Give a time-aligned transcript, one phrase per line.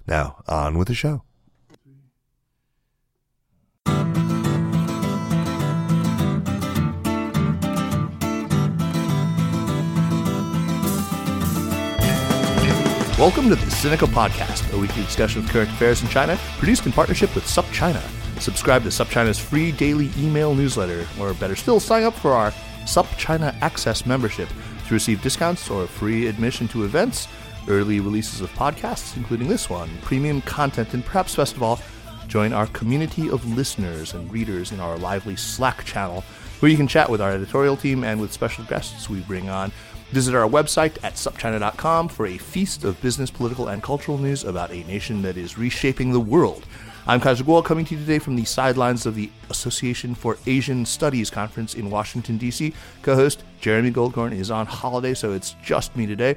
[0.05, 1.23] Now, on with the show.
[13.23, 16.91] Welcome to the Sinica Podcast, a weekly discussion of current affairs in China, produced in
[16.91, 18.01] partnership with SupChina.
[18.41, 22.51] Subscribe to SupChina's free daily email newsletter, or better still, sign up for our
[22.83, 24.49] SupChina Access membership
[24.89, 27.29] to receive discounts or free admission to events,
[27.69, 31.79] early releases of podcasts, including this one, premium content, and perhaps best of all,
[32.27, 36.25] join our community of listeners and readers in our lively Slack channel,
[36.59, 39.71] where you can chat with our editorial team and with special guests we bring on
[40.13, 44.69] Visit our website at supchina.com for a feast of business, political, and cultural news about
[44.69, 46.67] a nation that is reshaping the world.
[47.07, 50.85] I'm Kaiser Kuo, coming to you today from the sidelines of the Association for Asian
[50.85, 52.75] Studies conference in Washington, D.C.
[53.01, 56.35] Co host Jeremy Goldkorn is on holiday, so it's just me today.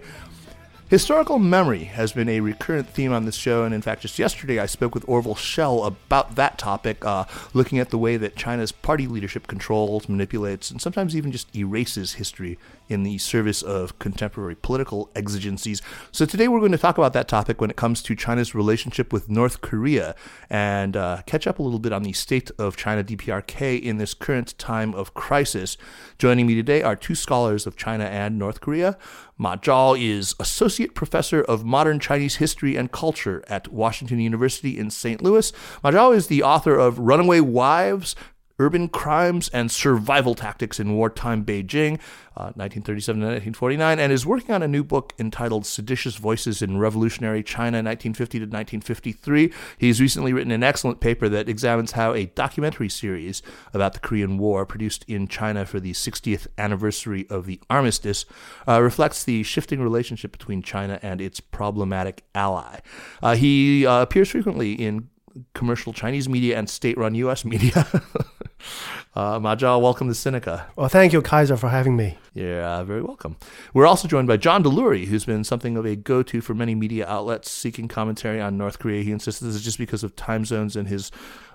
[0.89, 4.59] Historical memory has been a recurrent theme on this show, and in fact, just yesterday
[4.59, 8.71] I spoke with Orville Schell about that topic, uh, looking at the way that China's
[8.71, 12.57] party leadership controls, manipulates, and sometimes even just erases history
[12.89, 15.83] in the service of contemporary political exigencies.
[16.13, 19.13] So today we're going to talk about that topic when it comes to China's relationship
[19.13, 20.15] with North Korea
[20.49, 24.15] and uh, catch up a little bit on the state of China DPRK in this
[24.15, 25.77] current time of crisis.
[26.19, 28.97] Joining me today are two scholars of China and North Korea.
[29.39, 34.91] Ma Zhao is Associate Professor of Modern Chinese History and Culture at Washington University in
[34.91, 35.23] St.
[35.23, 35.53] Louis.
[35.83, 38.17] Ma Zhao is the author of Runaway Wives,
[38.59, 42.01] Urban Crimes and Survival Tactics in Wartime Beijing,
[42.37, 46.79] uh, 1937 to 1949, and is working on a new book entitled Seditious Voices in
[46.79, 49.53] Revolutionary China, 1950 to 1953.
[49.77, 53.43] He's recently written an excellent paper that examines how a documentary series
[53.75, 58.25] about the Korean War, produced in China for the 60th anniversary of the armistice,
[58.67, 62.81] uh, reflects the shifting relationship between China and its problematic ally.
[63.23, 65.11] Uh, he uh, appears frequently in
[65.55, 67.45] commercial Chinese media and state-run U.S.
[67.45, 67.87] media.
[69.17, 70.67] uh, Ma Zhao, welcome to Sinica.
[70.77, 72.19] Well, thank you, Kaiser, for having me.
[72.35, 73.37] You're uh, very welcome.
[73.73, 77.07] We're also joined by John Delury, who's been something of a go-to for many media
[77.09, 79.03] outlets seeking commentary on North Korea.
[79.03, 81.11] He insists this is just because of time zones and his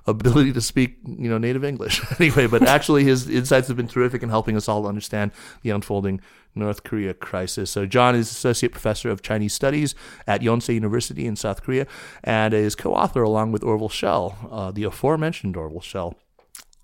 [0.07, 2.01] ability to speak, you know, native English.
[2.19, 5.31] anyway, but actually his insights have been terrific in helping us all understand
[5.61, 6.19] the unfolding
[6.55, 7.69] North Korea crisis.
[7.69, 9.93] So John is associate professor of Chinese studies
[10.25, 11.85] at Yonsei University in South Korea
[12.23, 16.15] and is co-author along with Orville Schell, uh, the aforementioned Orville Schell,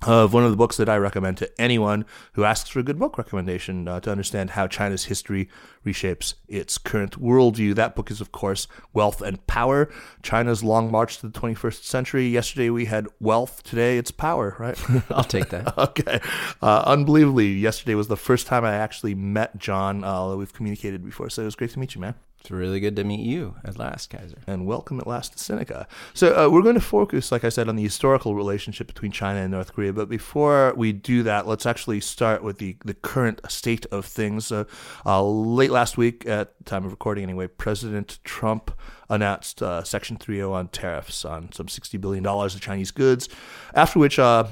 [0.05, 2.99] of one of the books that I recommend to anyone who asks for a good
[2.99, 5.49] book recommendation uh, to understand how China's history
[5.85, 7.73] reshapes its current worldview.
[7.73, 9.89] That book is, of course, Wealth and Power
[10.21, 12.27] China's Long March to the 21st Century.
[12.27, 14.79] Yesterday we had wealth, today it's power, right?
[15.09, 15.75] I'll take that.
[15.77, 16.19] okay.
[16.61, 21.03] Uh, unbelievably, yesterday was the first time I actually met John, uh, although we've communicated
[21.03, 21.29] before.
[21.29, 22.15] So it was great to meet you, man.
[22.39, 24.37] It's really good to meet you at last, Kaiser.
[24.47, 25.85] And welcome at last to Sinica.
[26.13, 29.39] So, uh, we're going to focus, like I said, on the historical relationship between China
[29.39, 29.91] and North Korea.
[29.91, 34.51] But before we do that, let's actually start with the, the current state of things.
[34.51, 34.65] Uh,
[35.05, 38.71] late last week, at the time of recording anyway, President Trump
[39.09, 43.29] announced uh, Section 301 tariffs on some $60 billion of Chinese goods,
[43.73, 44.45] after which uh,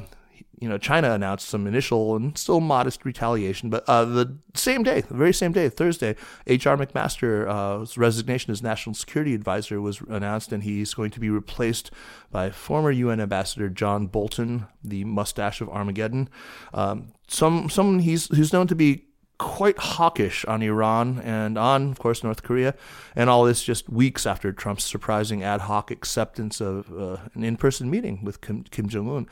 [0.59, 3.69] you know, China announced some initial and still modest retaliation.
[3.69, 6.15] But uh, the same day, the very same day, Thursday,
[6.47, 6.77] H.R.
[6.77, 11.91] McMaster's uh, resignation as national security advisor was announced, and he's going to be replaced
[12.31, 16.29] by former UN Ambassador John Bolton, the mustache of Armageddon.
[16.73, 19.05] Um, some someone he's who's known to be
[19.37, 22.73] quite hawkish on Iran and on, of course, North Korea,
[23.15, 27.89] and all this just weeks after Trump's surprising ad hoc acceptance of uh, an in-person
[27.89, 29.27] meeting with Kim, Kim Jong Un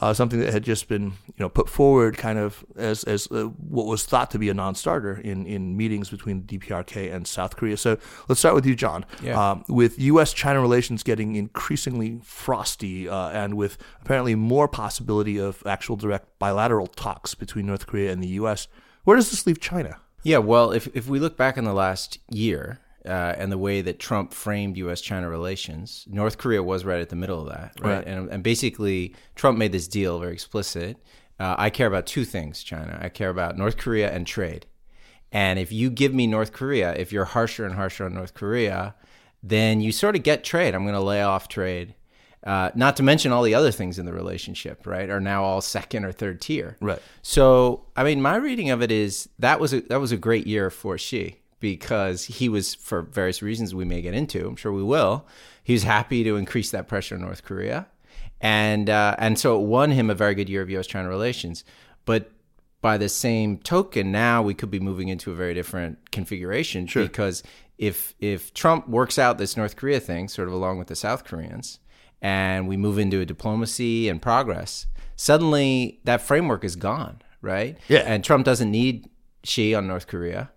[0.00, 3.44] uh, something that had just been you know put forward kind of as as uh,
[3.44, 7.56] what was thought to be a non-starter in in meetings between the DPRK and South
[7.56, 7.76] Korea.
[7.76, 7.98] So
[8.28, 9.04] let's start with you, John.
[9.22, 9.50] Yeah.
[9.50, 15.96] Um, with U.S.-China relations getting increasingly frosty, uh, and with apparently more possibility of actual
[15.96, 18.68] direct bilateral talks between North Korea and the U.S.,
[19.04, 19.96] where does this leave China?
[20.22, 23.80] Yeah, well, if if we look back in the last year, uh, and the way
[23.80, 25.00] that Trump framed U.S.
[25.00, 27.96] China relations, North Korea was right at the middle of that, right?
[27.96, 28.06] Right.
[28.06, 30.98] And, and basically, Trump made this deal very explicit.
[31.38, 32.98] Uh, I care about two things, China.
[33.00, 34.66] I care about North Korea and trade.
[35.32, 38.94] And if you give me North Korea, if you're harsher and harsher on North Korea,
[39.42, 40.74] then you sort of get trade.
[40.74, 41.94] I'm going to lay off trade.
[42.44, 45.60] Uh, not to mention all the other things in the relationship, right, are now all
[45.60, 46.76] second or third tier.
[46.80, 47.00] Right.
[47.22, 50.46] So, I mean, my reading of it is that was a, that was a great
[50.46, 54.72] year for Xi because he was, for various reasons we may get into, I'm sure
[54.72, 55.26] we will,
[55.62, 57.86] he was happy to increase that pressure on North Korea.
[58.40, 61.62] And, uh, and so it won him a very good year of US China relations.
[62.06, 62.30] But
[62.80, 67.02] by the same token, now we could be moving into a very different configuration Sure.
[67.02, 67.42] because
[67.76, 71.24] if if Trump works out this North Korea thing, sort of along with the South
[71.24, 71.78] Koreans,
[72.22, 74.86] and we move into a diplomacy and progress,
[75.16, 77.76] suddenly that framework is gone, right?
[77.88, 78.00] Yeah.
[78.00, 79.08] And Trump doesn't need
[79.44, 80.50] Xi on North Korea,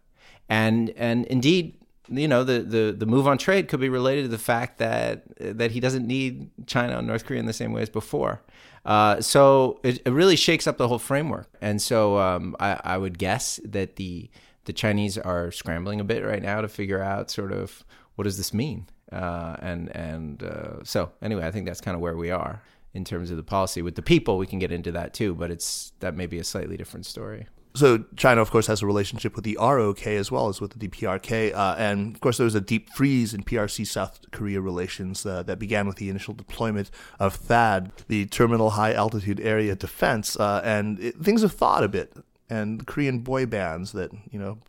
[0.53, 1.73] and and indeed,
[2.09, 5.23] you know, the the the move on trade could be related to the fact that
[5.39, 8.41] that he doesn't need China on North Korea in the same way as before.
[8.85, 12.97] Uh, so it, it really shakes up the whole framework, and so um, I, I
[12.97, 14.29] would guess that the
[14.65, 17.83] the Chinese are scrambling a bit right now to figure out sort of
[18.15, 22.01] what does this mean, uh, and and uh, so anyway, I think that's kind of
[22.01, 22.61] where we are
[22.93, 24.37] in terms of the policy with the people.
[24.37, 27.47] We can get into that too, but it's that may be a slightly different story.
[27.75, 30.87] So China, of course, has a relationship with the ROK as well as with the
[30.87, 35.25] DPRK, uh, and of course, there was a deep freeze in PRC South Korea relations
[35.25, 40.39] uh, that began with the initial deployment of THAAD, the Terminal High Altitude Area Defense,
[40.39, 42.13] uh, and it, things have thawed a bit.
[42.49, 44.59] And Korean boy bands that you know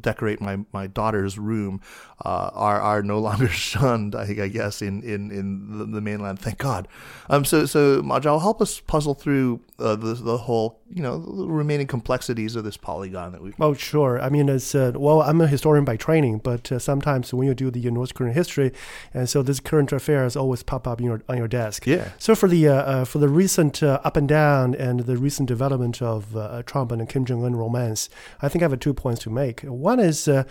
[0.00, 1.80] decorate my, my daughter's room
[2.24, 4.14] uh, are are no longer shunned.
[4.14, 6.38] I, I guess in in, in the, the mainland.
[6.38, 6.88] Thank God.
[7.28, 7.44] Um.
[7.44, 11.46] So so Ma Zhao, help us puzzle through uh, the the whole you know the
[11.46, 13.54] remaining complexities of this polygon that we've.
[13.60, 14.20] Oh, sure.
[14.20, 17.54] I mean, it's uh, well, I'm a historian by training, but uh, sometimes when you
[17.54, 18.72] do the North Korean history,
[19.12, 21.86] and so this current affairs always pop up in your, on your desk.
[21.86, 22.10] Yeah.
[22.18, 25.48] So for the uh, uh, for the recent uh, up and down and the recent
[25.48, 28.08] development of uh, Trump and Kim Jong Un romance,
[28.40, 29.63] I think I have two points to make.
[29.68, 30.28] One is.
[30.28, 30.44] Uh,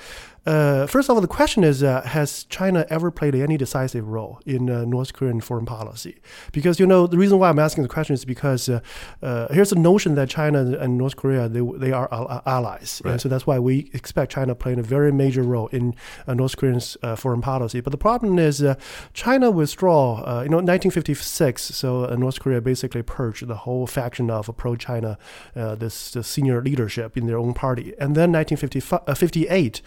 [0.46, 4.08] Uh, uh, first of all, the question is: uh, Has China ever played any decisive
[4.08, 6.18] role in uh, North Korean foreign policy?
[6.52, 8.80] Because you know the reason why I'm asking the question is because uh,
[9.22, 12.08] uh, here's a notion that China and North Korea they, they are
[12.46, 13.12] allies, Right.
[13.12, 15.96] and so that's why we expect China playing a very major role in
[16.28, 17.80] uh, North Korean's uh, foreign policy.
[17.82, 18.76] But the problem is uh,
[19.14, 20.24] China withdraw.
[20.24, 21.62] Uh, you know, 1956.
[21.62, 25.18] So uh, North Korea basically purged the whole faction of pro-China,
[25.56, 29.82] uh, this, this senior leadership in their own party, and then 1958.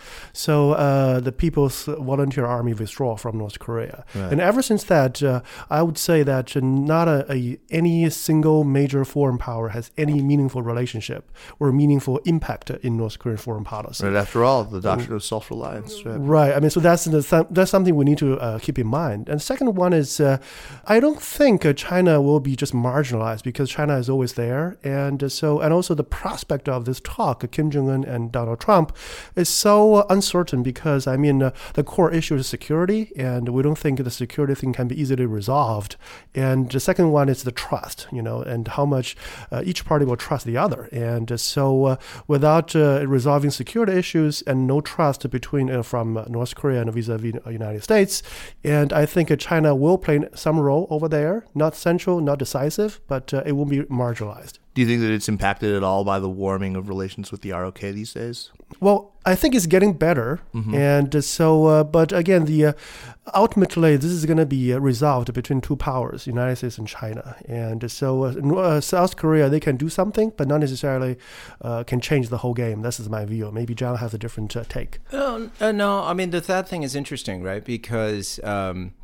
[0.47, 1.79] So uh, the People's
[2.13, 4.31] Volunteer Army withdraw from North Korea, Right.
[4.33, 5.41] and ever since that, uh,
[5.79, 7.39] I would say that uh, not a, a
[7.81, 11.23] any single major foreign power has any meaningful relationship
[11.61, 14.07] or meaningful impact in North Korean foreign policy.
[14.07, 15.93] Right after all, the doctrine of self-reliance.
[16.07, 16.21] Right?
[16.37, 16.53] Right.
[16.57, 17.23] I mean, so that's the,
[17.57, 19.29] that's something we need to uh, keep in mind.
[19.31, 20.39] And second one is, uh,
[20.95, 25.19] I don't think uh, China will be just marginalized because China is always there, and
[25.39, 28.89] so and also the prospect of this talk, Kim Jong Un and Donald Trump,
[29.35, 33.63] is so uncertain uncertain because I mean uh, the core issue is security, and we
[33.63, 35.97] don't think the security thing can be easily resolved.
[36.35, 39.17] And the second one is the trust, you know, and how much
[39.51, 40.89] uh, each party will trust the other.
[40.93, 46.55] And so uh, without uh, resolving security issues and no trust between uh, from North
[46.55, 48.23] Korea and vis-a-vis United States,
[48.65, 53.33] and I think China will play some role over there, not central, not decisive, but
[53.33, 54.59] it will be marginalized.
[54.77, 57.53] Do you think that it's impacted at all by the warming of relations with the
[57.53, 58.51] ROK these days?
[58.79, 60.73] Well, I think it's getting better, mm-hmm.
[60.73, 62.73] and so, uh, but again, the uh,
[63.35, 66.87] ultimately this is going to be uh, resolved between two powers, the United States and
[66.87, 71.17] China, and so uh, uh, South Korea they can do something, but not necessarily
[71.61, 72.83] uh, can change the whole game.
[72.83, 73.51] This is my view.
[73.51, 75.01] Maybe John has a different take.
[75.61, 77.65] no, I mean the that thing is interesting, right?
[77.65, 78.39] Because.
[78.45, 78.95] Um,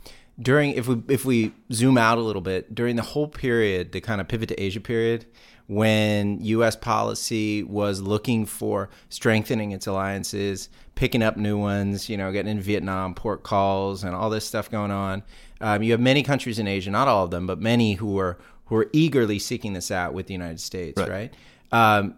[0.40, 4.00] during if we if we zoom out a little bit during the whole period the
[4.00, 5.26] kind of pivot to asia period
[5.72, 6.76] when U.S.
[6.76, 12.60] policy was looking for strengthening its alliances, picking up new ones, you know, getting in
[12.60, 15.22] Vietnam, port calls, and all this stuff going on.
[15.62, 18.38] Um, you have many countries in Asia, not all of them, but many who are
[18.66, 21.10] who are eagerly seeking this out with the United States, right?
[21.10, 21.34] right?
[21.72, 22.16] Um,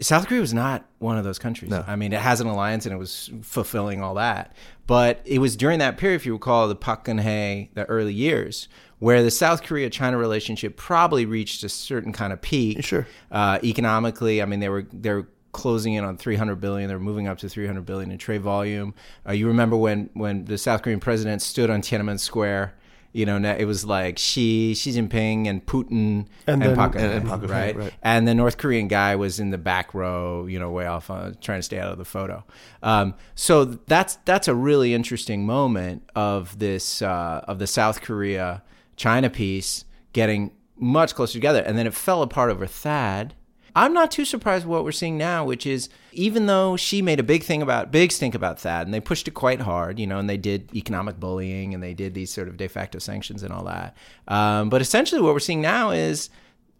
[0.00, 1.70] South Korea was not one of those countries.
[1.70, 1.84] No.
[1.86, 4.54] I mean, it has an alliance and it was fulfilling all that.
[4.86, 8.68] But it was during that period, if you recall, the Park Geun-hye, the early years,
[8.98, 12.84] where the South Korea China relationship probably reached a certain kind of peak.
[12.84, 13.06] Sure.
[13.30, 16.88] Uh, economically, I mean, they were they were closing in on 300 billion.
[16.88, 18.94] They're moving up to 300 billion in trade volume.
[19.26, 22.74] Uh, you remember when when the South Korean president stood on Tiananmen Square
[23.16, 27.12] you know, it was like Xi, Xi Jinping, and Putin, and, and, then, Park, and,
[27.12, 27.74] and Park, right?
[27.74, 27.94] right?
[28.02, 31.32] And the North Korean guy was in the back row, you know, way off, uh,
[31.40, 32.44] trying to stay out of the photo.
[32.82, 38.62] Um, so that's that's a really interesting moment of this uh, of the South Korea
[38.96, 43.32] China piece getting much closer together, and then it fell apart over THAAD.
[43.74, 47.20] I'm not too surprised with what we're seeing now, which is even though she made
[47.20, 50.06] a big thing about big stink about THAAD and they pushed it quite hard, you
[50.06, 53.42] know, and they did economic bullying and they did these sort of de facto sanctions
[53.42, 53.94] and all that.
[54.28, 56.30] Um, but essentially, what we're seeing now is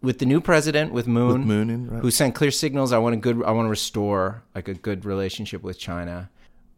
[0.00, 2.00] with the new president, with Moon, with Moon in, right.
[2.00, 2.94] who sent clear signals.
[2.94, 6.30] I want a good, I want to restore like a good relationship with China.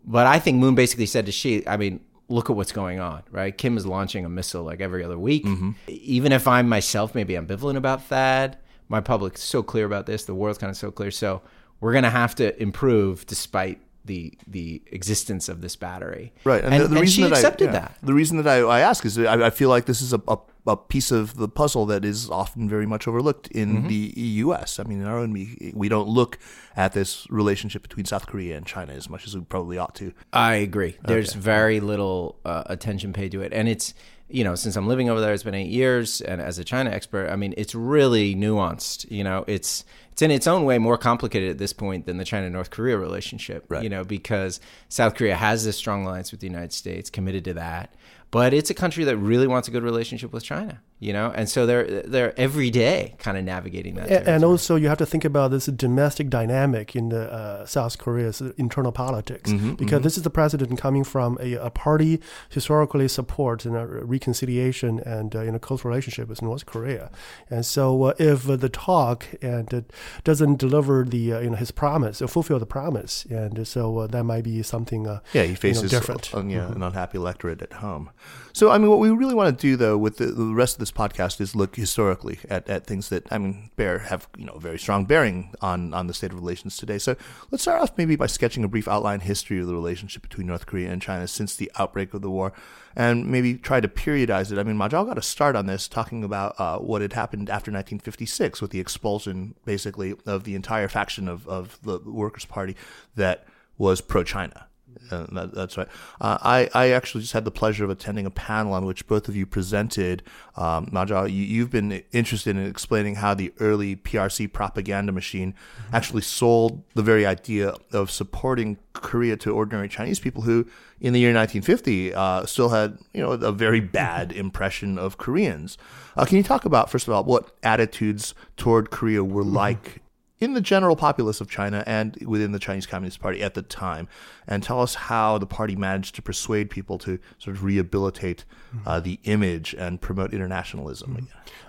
[0.04, 3.22] But I think Moon basically said to Xi, I mean, look at what's going on,
[3.30, 3.56] right?
[3.56, 5.44] Kim is launching a missile like every other week.
[5.44, 5.70] Mm-hmm.
[5.88, 10.24] Even if I'm myself maybe ambivalent about that, my public's so clear about this.
[10.24, 11.10] The world's kind of so clear.
[11.10, 11.42] So
[11.80, 16.32] we're going to have to improve despite the the existence of this battery.
[16.44, 17.98] Right, and, and the, the and reason that accepted I, yeah, that.
[18.02, 20.38] The reason that I, I ask is I, I, feel like this is a, a,
[20.68, 23.88] a, piece of the puzzle that is often very much overlooked in mm-hmm.
[23.88, 24.78] the U.S.
[24.78, 25.32] I mean, in our own
[25.74, 26.38] we don't look
[26.76, 30.12] at this relationship between South Korea and China as much as we probably ought to.
[30.32, 30.96] I agree.
[31.04, 31.40] There's okay.
[31.40, 33.94] very little uh, attention paid to it, and it's
[34.30, 36.90] you know, since I'm living over there, it's been eight years, and as a China
[36.90, 39.10] expert, I mean, it's really nuanced.
[39.10, 42.24] You know, it's it's in its own way more complicated at this point than the
[42.24, 43.64] China North Korea relationship.
[43.68, 43.82] Right.
[43.82, 47.54] You know, because South Korea has this strong alliance with the United States, committed to
[47.54, 47.94] that,
[48.30, 51.32] but it's a country that really wants a good relationship with China you know?
[51.34, 54.98] And so they're they're every day kind of navigating that and, and also you have
[54.98, 59.50] to think about this domestic dynamic in the uh, south korea's internal politics.
[59.50, 60.02] Mm-hmm, because mm-hmm.
[60.04, 65.40] this is the president coming from a, a party historically supports a reconciliation and uh,
[65.40, 67.10] in a close relationship with north korea.
[67.50, 69.84] And so uh, if the talk and
[70.24, 74.06] doesn't deliver the uh, you know his promise or fulfill the promise and so uh,
[74.06, 76.30] that might be something uh, yeah he faces you know, different.
[76.32, 76.74] yeah, mm-hmm.
[76.74, 78.10] an unhappy electorate at home
[78.58, 80.80] so i mean what we really want to do though with the, the rest of
[80.80, 84.58] this podcast is look historically at, at things that I mean bear have you know
[84.58, 86.98] very strong bearing on on the state of relations today.
[86.98, 87.16] So
[87.50, 90.66] let's start off maybe by sketching a brief outline history of the relationship between North
[90.66, 92.52] Korea and China since the outbreak of the war,
[92.96, 94.58] and maybe try to periodize it.
[94.58, 97.48] I mean, Ma Zhao got a start on this talking about uh, what had happened
[97.48, 102.76] after 1956 with the expulsion, basically, of the entire faction of of the Workers' Party
[103.16, 103.46] that
[103.76, 104.67] was pro China.
[105.10, 105.88] Uh, that, that's right.
[106.20, 109.28] Uh, I, I actually just had the pleasure of attending a panel on which both
[109.28, 110.22] of you presented.
[110.56, 115.52] Um, Ma Zhao, you, have been interested in explaining how the early PRC propaganda machine
[115.52, 115.94] mm-hmm.
[115.94, 120.66] actually sold the very idea of supporting Korea to ordinary Chinese people who,
[121.00, 125.78] in the year 1950, uh, still had you know a very bad impression of Koreans.
[126.16, 129.54] Uh, can you talk about first of all what attitudes toward Korea were mm-hmm.
[129.54, 130.02] like
[130.40, 134.08] in the general populace of China and within the Chinese Communist Party at the time,
[134.46, 138.44] and tell us how the party managed to persuade people to sort of rehabilitate
[138.86, 141.16] uh, the image and promote internationalism.
[141.16, 141.24] Mm-hmm.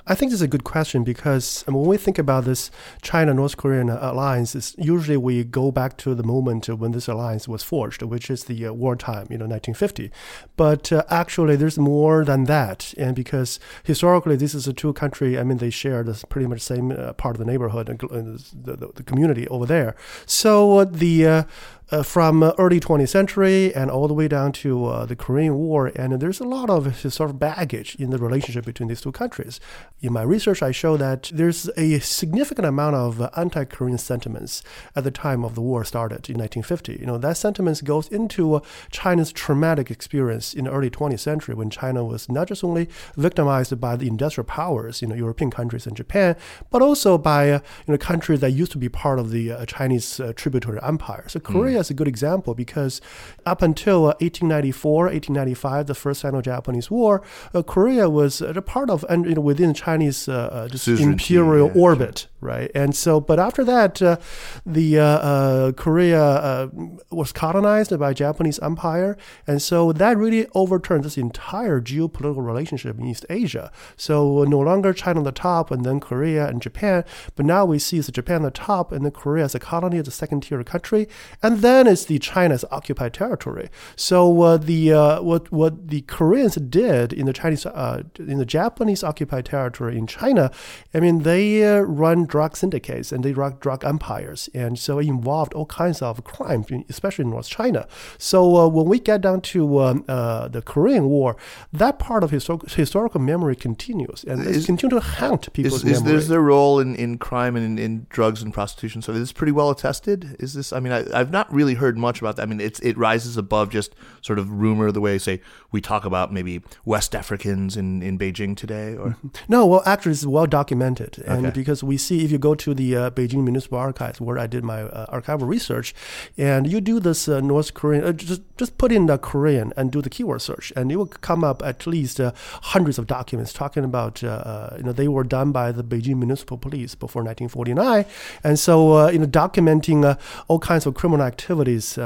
[0.07, 2.71] I think this is a good question because I mean, when we think about this
[3.01, 7.63] China North Korean alliance, usually we go back to the moment when this alliance was
[7.63, 10.11] forged, which is the uh, wartime, you know, 1950.
[10.57, 15.38] But uh, actually, there's more than that, and because historically, this is a two country.
[15.38, 18.75] I mean, they share the pretty much same uh, part of the neighborhood and the,
[18.75, 19.96] the, the, community over there.
[20.25, 21.46] So uh, the
[21.91, 25.15] uh, uh, from uh, early 20th century and all the way down to uh, the
[25.15, 25.91] Korean War.
[25.96, 29.60] And there's a lot of historical baggage in the relationship between these two countries.
[30.01, 34.63] In my research, I show that there's a significant amount of uh, anti-Korean sentiments
[34.96, 36.98] at the time of the war started in 1950.
[37.00, 38.60] You know, that sentiments goes into uh,
[38.91, 43.77] China's traumatic experience in the early 20th century when China was not just only victimized
[43.79, 46.36] by the industrial powers, you know, European countries and Japan,
[46.69, 50.22] but also by uh, you know countries that used to be part of the Chinese
[50.36, 51.25] tributary empire.
[51.27, 51.78] So Korea mm.
[51.79, 53.01] Is a good example because
[53.45, 57.21] up until uh, 1894, 1895, the first Sino-Japanese War,
[57.53, 62.27] uh, Korea was a part of and you know within Chinese just imperial yeah, orbit.
[62.41, 62.72] Right?
[62.74, 64.17] And so, but after that, uh,
[64.65, 66.69] the uh, uh, Korea uh,
[67.12, 73.05] was colonized by Japanese Empire, and so that really overturned this entire geopolitical relationship in
[73.05, 73.72] East Asia.
[73.98, 77.03] So no longer China on the top, and then Korea and Japan,
[77.36, 79.98] but now we see it's Japan on the top, and then Korea as a colony,
[79.98, 81.08] as a second-tier country,
[81.43, 83.69] and then it's the China's occupied territory.
[83.96, 89.03] So uh, the uh, what what the Koreans did in the Chinese in the Japanese
[89.03, 90.51] occupied territory in China,
[90.93, 95.53] I mean they run drug syndicates and they drug drug empires, and so it involved
[95.53, 97.88] all kinds of crime, especially in North China.
[98.17, 101.36] So uh, when we get down to um, uh, the Korean War,
[101.74, 106.03] that part of histor- historical memory continues and is, continue to haunt people's is, is
[106.03, 106.17] memory.
[106.17, 109.01] Is there a role in, in crime and in, in drugs and prostitution?
[109.01, 110.36] So this is pretty well attested?
[110.39, 110.71] Is this?
[110.74, 112.43] I mean, I, have not really heard much about that.
[112.43, 116.05] I mean, it's it rises above just sort of rumor, the way say we talk
[116.05, 119.27] about maybe West Africans in, in Beijing today, or mm-hmm.
[119.48, 119.65] no.
[119.65, 121.55] Well, actually, it's well documented, and okay.
[121.55, 124.63] because we see if you go to the uh, Beijing Municipal Archives where I did
[124.63, 125.93] my uh, archival research,
[126.38, 129.91] and you do this uh, North Korean, uh, just just put in the Korean and
[129.91, 132.31] do the keyword search, and it will come up at least uh,
[132.73, 136.57] hundreds of documents talking about uh, you know they were done by the Beijing Municipal
[136.57, 138.05] Police before 1949,
[138.43, 141.97] and so you know documenting all kinds of criminal activities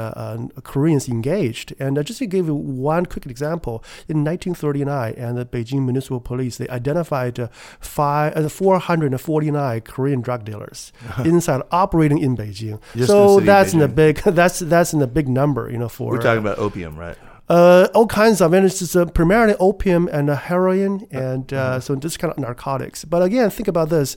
[0.62, 1.74] Koreans engaged.
[1.78, 6.56] And just to give you one quick example, in 1939, and the Beijing Municipal Police
[6.58, 7.48] they identified
[7.80, 10.92] five, 449 Korean drug dealers
[11.24, 12.80] inside operating in Beijing.
[12.96, 13.74] Just so in that's Beijing.
[13.74, 15.88] in the big that's that's in the big number, you know.
[15.88, 17.16] For we're talking uh, about opium, right?
[17.46, 21.72] Uh, all kinds of, and it's just, uh, primarily opium and uh, heroin, and uh,
[21.72, 21.80] mm-hmm.
[21.80, 23.04] so this kind of narcotics.
[23.04, 24.16] But again, think about this: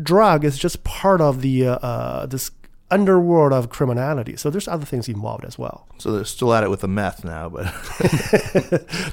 [0.00, 2.50] drug is just part of the uh, uh, this
[2.90, 4.36] underworld of criminality.
[4.36, 5.88] So there's other things involved as well.
[5.98, 7.72] So they're still at it with the meth now, but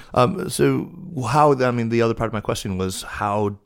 [0.15, 0.89] um, so
[1.27, 1.53] how?
[1.53, 3.57] I mean, the other part of my question was how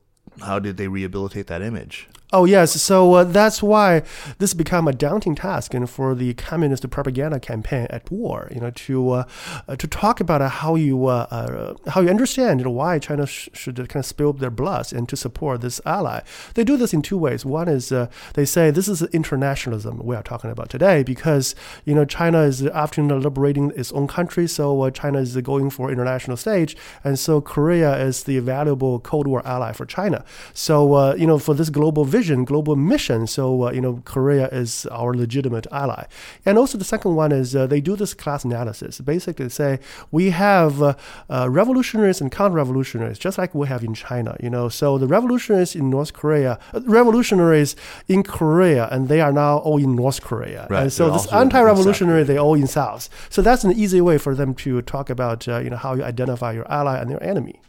[0.42, 2.10] how did they rehabilitate that image?
[2.38, 4.04] Oh yes, so uh, that's why
[4.40, 8.72] this became a daunting task, and for the communist propaganda campaign at war, you know,
[8.72, 9.24] to uh,
[9.70, 13.26] uh, to talk about how you uh, uh, how you understand you know, why China
[13.26, 16.20] sh- should kind of spill their blood and to support this ally.
[16.56, 17.46] They do this in two ways.
[17.46, 21.96] One is uh, they say this is internationalism we are talking about today because you
[21.96, 26.76] know China is after liberating its own country, so China is going for international stage,
[27.02, 30.26] and so Korea is the valuable Cold War ally for China.
[30.54, 33.28] So you know, for this global vision vision, global mission.
[33.28, 36.06] So, uh, you know, Korea is our legitimate ally.
[36.46, 39.00] And also the second one is uh, they do this class analysis.
[39.02, 39.80] Basically say
[40.12, 40.96] we have uh,
[41.30, 44.70] uh, revolutionaries and counter-revolutionaries, just like we have in China, you know.
[44.70, 47.76] So the revolutionaries in North Korea, uh, revolutionaries
[48.08, 50.66] in Korea, and they are now all in North Korea.
[50.70, 50.84] Right.
[50.84, 53.10] And so this anti-revolutionary, they all in South.
[53.30, 56.04] So that's an easy way for them to talk about, uh, you know, how you
[56.04, 57.62] identify your ally and your enemy.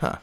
[0.00, 0.16] Huh.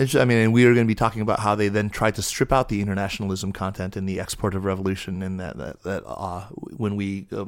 [0.00, 2.14] It's, I mean, and we are going to be talking about how they then tried
[2.14, 6.04] to strip out the internationalism content in the export of revolution, and that that, that
[6.06, 7.46] uh, when we uh, sure.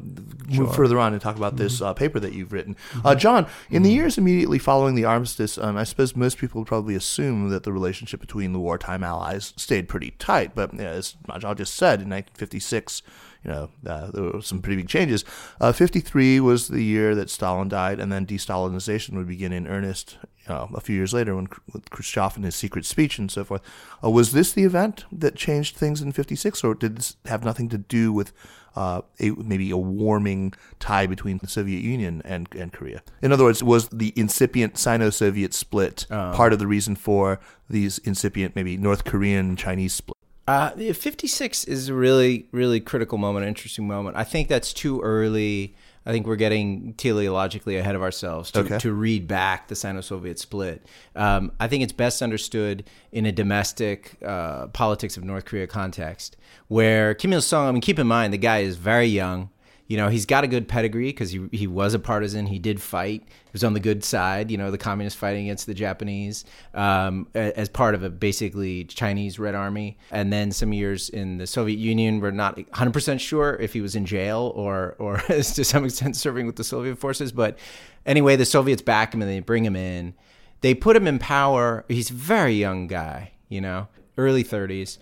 [0.50, 1.62] move further on and talk about mm-hmm.
[1.62, 3.06] this uh, paper that you've written, mm-hmm.
[3.06, 3.46] Uh, John.
[3.70, 3.84] In mm-hmm.
[3.84, 7.62] the years immediately following the armistice, um, I suppose most people would probably assume that
[7.62, 10.54] the relationship between the wartime allies stayed pretty tight.
[10.54, 13.00] But as Ma Zhao just said, in 1956
[13.44, 15.24] you know, uh, there were some pretty big changes.
[15.60, 20.16] Uh, 53 was the year that Stalin died, and then de-Stalinization would begin in earnest
[20.48, 23.62] uh, a few years later when with Khrushchev and his secret speech and so forth.
[24.02, 27.68] Uh, was this the event that changed things in 56, or did this have nothing
[27.70, 28.32] to do with
[28.74, 33.02] uh, a, maybe a warming tie between the Soviet Union and, and Korea?
[33.20, 37.98] In other words, was the incipient Sino-Soviet split um, part of the reason for these
[37.98, 40.16] incipient, maybe North Korean Chinese split?
[40.48, 44.16] Uh, 56 is a really, really critical moment, interesting moment.
[44.16, 45.76] I think that's too early.
[46.04, 48.78] I think we're getting teleologically ahead of ourselves to, okay.
[48.78, 50.84] to read back the Sino-Soviet split.
[51.14, 56.36] Um, I think it's best understood in a domestic uh, politics of North Korea context,
[56.68, 57.68] where Kim Il Sung.
[57.68, 59.50] I mean, keep in mind the guy is very young
[59.92, 62.46] You know, he's got a good pedigree because he, he was a partisan.
[62.46, 63.24] He did fight.
[63.26, 67.28] He was on the good side, you know, the communists fighting against the Japanese um,
[67.34, 69.98] as part of a basically Chinese Red Army.
[70.10, 73.94] And then some years in the Soviet Union, we're not 100% sure if he was
[73.94, 77.30] in jail or, or to some extent serving with the Soviet forces.
[77.30, 77.58] But
[78.06, 80.14] anyway, the Soviets back him and they bring him in.
[80.62, 81.84] They put him in power.
[81.88, 84.96] He's a very young guy, you know, early 30s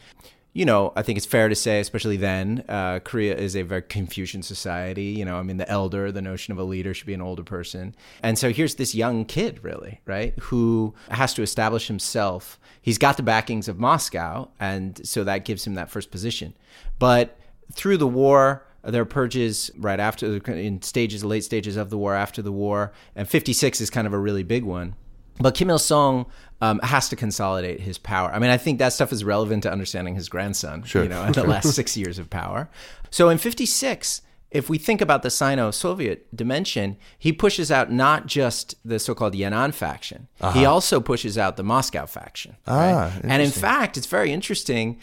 [0.53, 3.83] you know, I think it's fair to say, especially then, uh, Korea is a very
[3.83, 5.05] Confucian society.
[5.05, 7.45] You know, I mean, the elder, the notion of a leader should be an older
[7.45, 7.95] person.
[8.23, 12.59] And so here's this young kid, really, right, who has to establish himself.
[12.83, 16.55] He's got the backings of Moscow, and so that gives him that first position.
[16.99, 17.39] But
[17.73, 22.15] through the war, there are purges right after, in stages, late stages of the war,
[22.15, 24.97] after the war, and 56 is kind of a really big one.
[25.41, 26.27] But Kim Il Sung
[26.61, 28.31] um, has to consolidate his power.
[28.33, 31.03] I mean, I think that stuff is relevant to understanding his grandson, sure.
[31.03, 32.69] you know, in the last six years of power.
[33.11, 38.75] So in 56, if we think about the Sino-Soviet dimension, he pushes out not just
[38.85, 40.29] the so-called Yan'an faction.
[40.41, 40.59] Uh-huh.
[40.59, 42.57] He also pushes out the Moscow faction.
[42.67, 43.21] Ah, right?
[43.25, 44.99] And in fact, it's very interesting.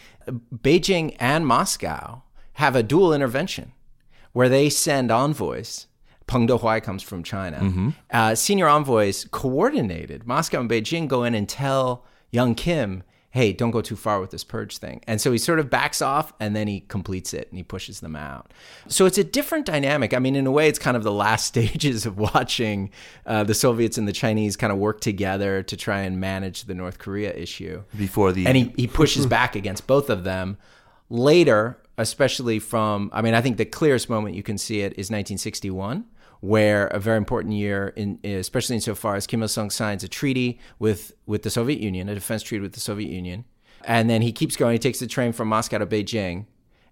[0.54, 2.22] Beijing and Moscow
[2.54, 3.72] have a dual intervention
[4.32, 5.87] where they send envoys
[6.28, 7.58] Peng Dehuai comes from China.
[7.58, 7.90] Mm-hmm.
[8.10, 10.26] Uh, senior envoys coordinated.
[10.26, 14.30] Moscow and Beijing go in and tell young Kim, hey, don't go too far with
[14.30, 15.02] this purge thing.
[15.06, 18.00] And so he sort of backs off and then he completes it and he pushes
[18.00, 18.52] them out.
[18.88, 20.14] So it's a different dynamic.
[20.14, 22.90] I mean, in a way, it's kind of the last stages of watching
[23.26, 26.74] uh, the Soviets and the Chinese kind of work together to try and manage the
[26.74, 27.82] North Korea issue.
[27.96, 28.46] Before the.
[28.46, 30.58] And he, he pushes back against both of them.
[31.10, 35.10] Later, especially from, I mean, I think the clearest moment you can see it is
[35.10, 36.04] 1961
[36.40, 40.58] where a very important year, in, especially insofar as Kim Il Sung signs a treaty
[40.78, 43.44] with, with the Soviet Union, a defense treaty with the Soviet Union.
[43.84, 44.72] And then he keeps going.
[44.72, 46.46] He takes the train from Moscow to Beijing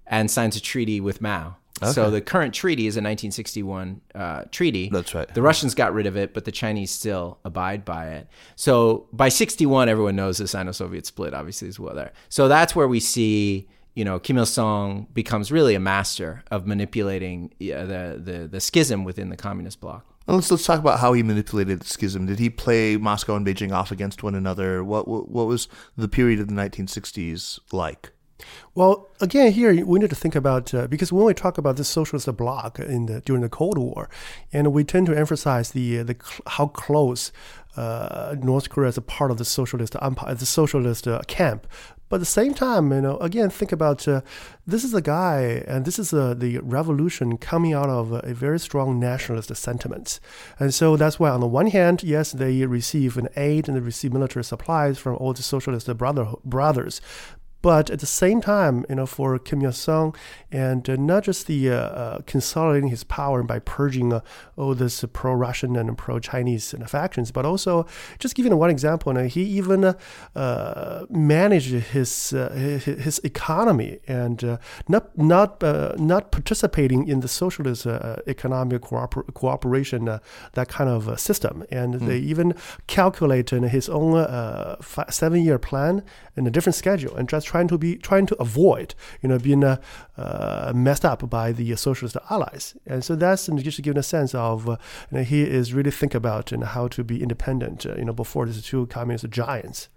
[0.06, 1.56] and signs a treaty with Mao.
[1.82, 1.92] Okay.
[1.92, 4.88] So the current treaty is a 1961 uh, treaty.
[4.88, 5.32] That's right.
[5.32, 8.28] The Russians got rid of it, but the Chinese still abide by it.
[8.54, 12.12] So by 61, everyone knows the Sino-Soviet split, obviously, is well there.
[12.30, 16.66] So that's where we see you know, Kim Il Sung becomes really a master of
[16.66, 20.04] manipulating the, the, the schism within the communist bloc.
[20.26, 22.26] let's let's talk about how he manipulated the schism.
[22.26, 24.84] Did he play Moscow and Beijing off against one another?
[24.84, 28.12] What what, what was the period of the 1960s like?
[28.74, 31.84] Well, again, here we need to think about uh, because when we talk about the
[31.84, 34.10] socialist bloc in the, during the Cold War,
[34.52, 37.32] and we tend to emphasize the the how close
[37.76, 41.66] uh, North Korea is a part of the socialist empire, the socialist uh, camp
[42.08, 44.20] but at the same time, you know, again, think about uh,
[44.66, 48.60] this is a guy, and this is uh, the revolution coming out of a very
[48.60, 50.20] strong nationalist sentiment.
[50.58, 53.80] And so that's why, on the one hand, yes, they receive an aid and they
[53.80, 57.00] receive military supplies from all the socialist brother, brothers.
[57.66, 60.14] But at the same time, you know, for Kim Il Sung,
[60.52, 64.20] and uh, not just the uh, uh, consolidating his power by purging uh,
[64.56, 67.84] all this pro-Russian and pro-Chinese factions, but also
[68.20, 69.96] just giving one example, you know, he even
[70.36, 75.60] uh, managed his, uh, his, his economy and not not
[75.98, 77.84] not participating in the socialist
[78.28, 80.04] economic cooper- cooperation
[80.52, 82.06] that kind of system, and mm.
[82.06, 82.54] they even
[82.86, 84.14] calculated his own
[85.10, 86.04] seven-year plan
[86.36, 89.64] in a different schedule and just trying to be trying to avoid you know being
[89.64, 89.76] uh,
[90.18, 92.76] uh, messed up by the socialist allies.
[92.86, 94.76] And so that's just giving a sense of uh,
[95.10, 98.04] you know, he is really think about you know, how to be independent uh, you
[98.04, 99.88] know before these two communist giants.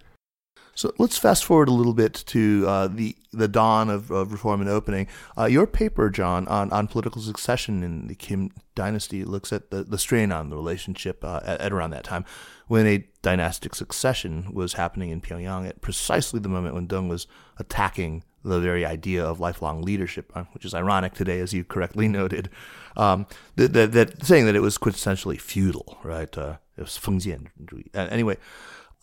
[0.80, 4.62] So let's fast forward a little bit to uh, the the dawn of, of reform
[4.62, 5.08] and opening.
[5.38, 9.84] Uh, your paper, John, on, on political succession in the Kim dynasty looks at the,
[9.84, 12.24] the strain on the relationship uh, at, at, around that time
[12.68, 17.28] when a dynastic succession was happening in Pyongyang at precisely the moment when Deng was
[17.58, 22.08] attacking the very idea of lifelong leadership, uh, which is ironic today, as you correctly
[22.22, 22.50] noted.
[22.96, 26.36] Um, that, that, that saying that it was quintessentially feudal, right?
[26.38, 27.48] Uh, it was Fengjian.
[27.94, 28.38] Anyway,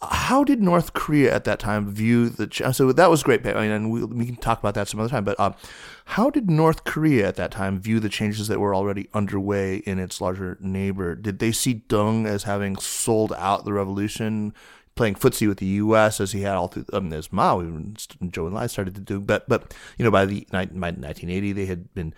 [0.02, 2.72] how did North Korea at that time view the?
[2.72, 3.46] So that was great.
[3.46, 5.24] I mean, and we, we can talk about that some other time.
[5.24, 5.54] But um,
[6.04, 9.98] how did North Korea at that time view the changes that were already underway in
[9.98, 11.14] its larger neighbor?
[11.14, 14.54] Did they see Deng as having sold out the revolution?
[14.96, 16.20] playing footsie with the U.S.
[16.22, 19.20] as he had all through, I um, as Mao and Zhou Enlai started to do.
[19.20, 22.14] But but you know by the by 1980 they had been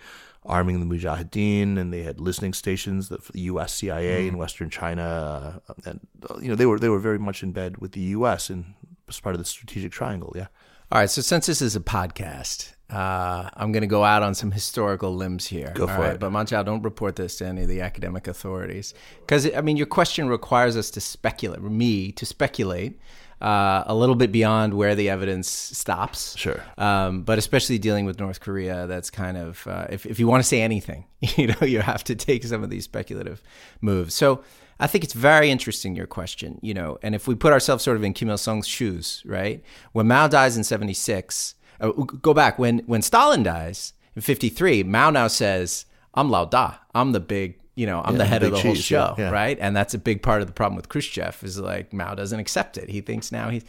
[0.49, 3.73] arming the Mujahideen, and they had listening stations that for the U.S.
[3.73, 4.29] CIA mm.
[4.29, 7.51] in Western China, uh, and uh, you know they were they were very much in
[7.51, 8.49] bed with the U.S.
[8.49, 8.73] and
[9.07, 10.33] was part of the strategic triangle.
[10.35, 10.47] Yeah.
[10.91, 11.09] All right.
[11.09, 15.15] So since this is a podcast, uh, I'm going to go out on some historical
[15.15, 15.71] limbs here.
[15.75, 16.13] Go for right?
[16.13, 16.19] it.
[16.19, 19.77] But Ma Zhao, don't report this to any of the academic authorities, because I mean
[19.77, 22.99] your question requires us to speculate, me to speculate
[23.41, 26.37] uh, a little bit beyond where the evidence stops.
[26.37, 26.63] Sure.
[26.77, 30.43] Um, but especially dealing with North Korea, that's kind of uh, if if you want
[30.43, 33.41] to say anything, you know, you have to take some of these speculative
[33.81, 34.13] moves.
[34.13, 34.43] So.
[34.81, 37.97] I think it's very interesting your question, you know, and if we put ourselves sort
[37.97, 39.61] of in Kim Il Sung's shoes, right?
[39.91, 45.09] When Mao dies in '76, uh, go back when when Stalin dies in '53, Mao
[45.09, 48.51] now says, "I'm Lao Da, I'm the big you know, I'm Yeah, the head of
[48.51, 49.29] the whole cheese, show, yeah, yeah.
[49.31, 49.57] right?
[49.61, 52.77] And that's a big part of the problem with Khrushchev is like Mao doesn't accept
[52.77, 52.89] it.
[52.89, 53.63] He thinks now he's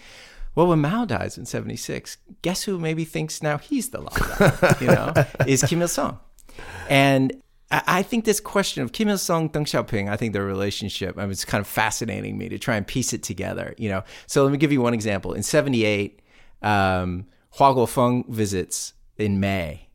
[0.56, 4.88] well, when Mao dies in '76, guess who maybe thinks now he's the Da, you
[4.88, 5.12] know,
[5.46, 6.18] is Kim Il Sung.
[6.88, 10.44] And I I think this question of Kim Il Sung, Deng Xiaoping, I think their
[10.44, 13.88] relationship, I mean, it's kind of fascinating me to try and piece it together, you
[13.88, 14.02] know.
[14.26, 15.34] So let me give you one example.
[15.34, 16.20] In 78,
[16.62, 19.89] um, Hua Guofeng visits in May.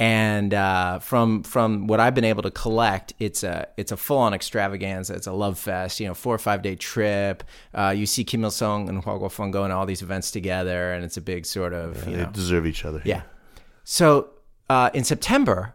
[0.00, 4.16] And uh, from from what I've been able to collect, it's a it's a full
[4.16, 5.12] on extravaganza.
[5.14, 7.44] It's a love fest, you know, four or five day trip.
[7.74, 10.92] Uh, you see Kim Il Sung and Hua Guofeng going to all these events together,
[10.94, 13.02] and it's a big sort of you they know deserve each other.
[13.04, 13.22] yeah.
[13.84, 14.30] So
[14.70, 15.74] uh, in September,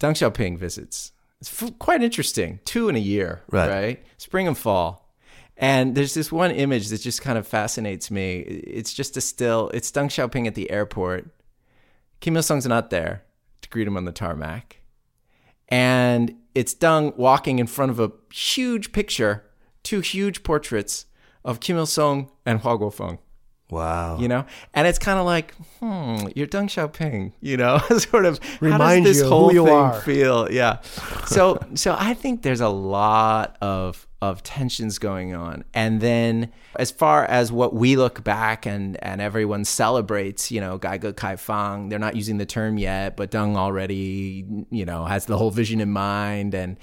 [0.00, 1.12] Deng Xiaoping visits.
[1.40, 2.60] It's f- quite interesting.
[2.66, 3.68] Two in a year, Right.
[3.70, 4.04] right?
[4.18, 5.14] Spring and fall.
[5.56, 8.40] And there's this one image that just kind of fascinates me.
[8.40, 9.70] It's just a still.
[9.72, 11.30] It's Deng Xiaoping at the airport.
[12.20, 13.22] Kim Il Sung's not there
[13.72, 14.76] greet him on the tarmac.
[15.68, 19.44] And it's Deng walking in front of a huge picture,
[19.82, 21.06] two huge portraits
[21.44, 23.18] of Kim Il Sung and Hua Guofeng
[23.70, 24.18] Wow.
[24.20, 28.38] you know and it's kind of like hmm you're deng xiaoping you know sort of
[28.60, 29.98] Remind how does this you whole thing are.
[30.02, 30.80] feel yeah
[31.26, 36.92] so so i think there's a lot of of tensions going on and then as
[36.92, 41.98] far as what we look back and and everyone celebrates you know gaige kaifang they're
[41.98, 45.90] not using the term yet but Deng already you know has the whole vision in
[45.90, 46.78] mind and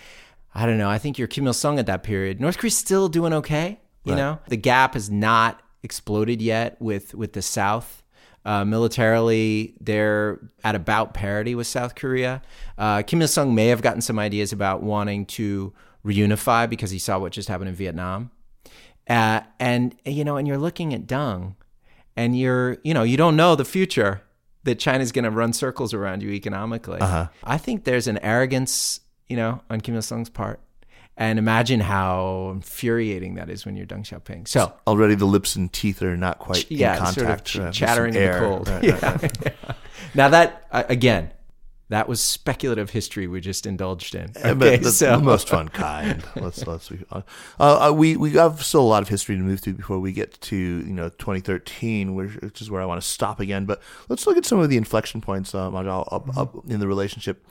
[0.53, 3.07] I don't know I think you're Kim Il Sung at that period North Korea's still
[3.07, 8.03] doing okay you know the gap has not exploded yet with with the South.
[8.45, 12.41] Uh, militarily, they're at about parity with South Korea.
[12.77, 15.73] Uh, Kim Il Sung may have gotten some ideas about wanting to
[16.05, 18.31] reunify because he saw what just happened in Vietnam.
[19.07, 21.55] Uh, and you know, and you're looking at Deng,
[22.15, 24.21] and you're you know you don't know the future
[24.63, 26.99] that China's going to run circles around you economically.
[27.01, 30.59] I think there's an arrogance, you know, on Kim Il Sung's part.
[31.17, 34.47] And imagine how infuriating that is when you're Deng Xiaoping.
[34.47, 37.45] So Already the lips and teeth are not quite yeah, in sort of contact.
[37.45, 38.69] ch- uh, chattering in the cold.
[38.69, 39.11] Right, yeah.
[39.11, 39.55] right, right.
[40.13, 41.31] Now that uh, again,
[41.89, 44.31] that was speculative history we just indulged in.
[44.37, 46.23] Okay, but that's so the most fun kind.
[46.35, 47.21] Let's let's be uh,
[47.59, 50.39] uh, we we have still a lot of history to move through before we get
[50.41, 53.65] to you know 2013, which, which is where I want to stop again.
[53.65, 56.79] But let's look at some of the inflection points, uh, Ma Zhao, up, up in
[56.79, 57.43] the relationship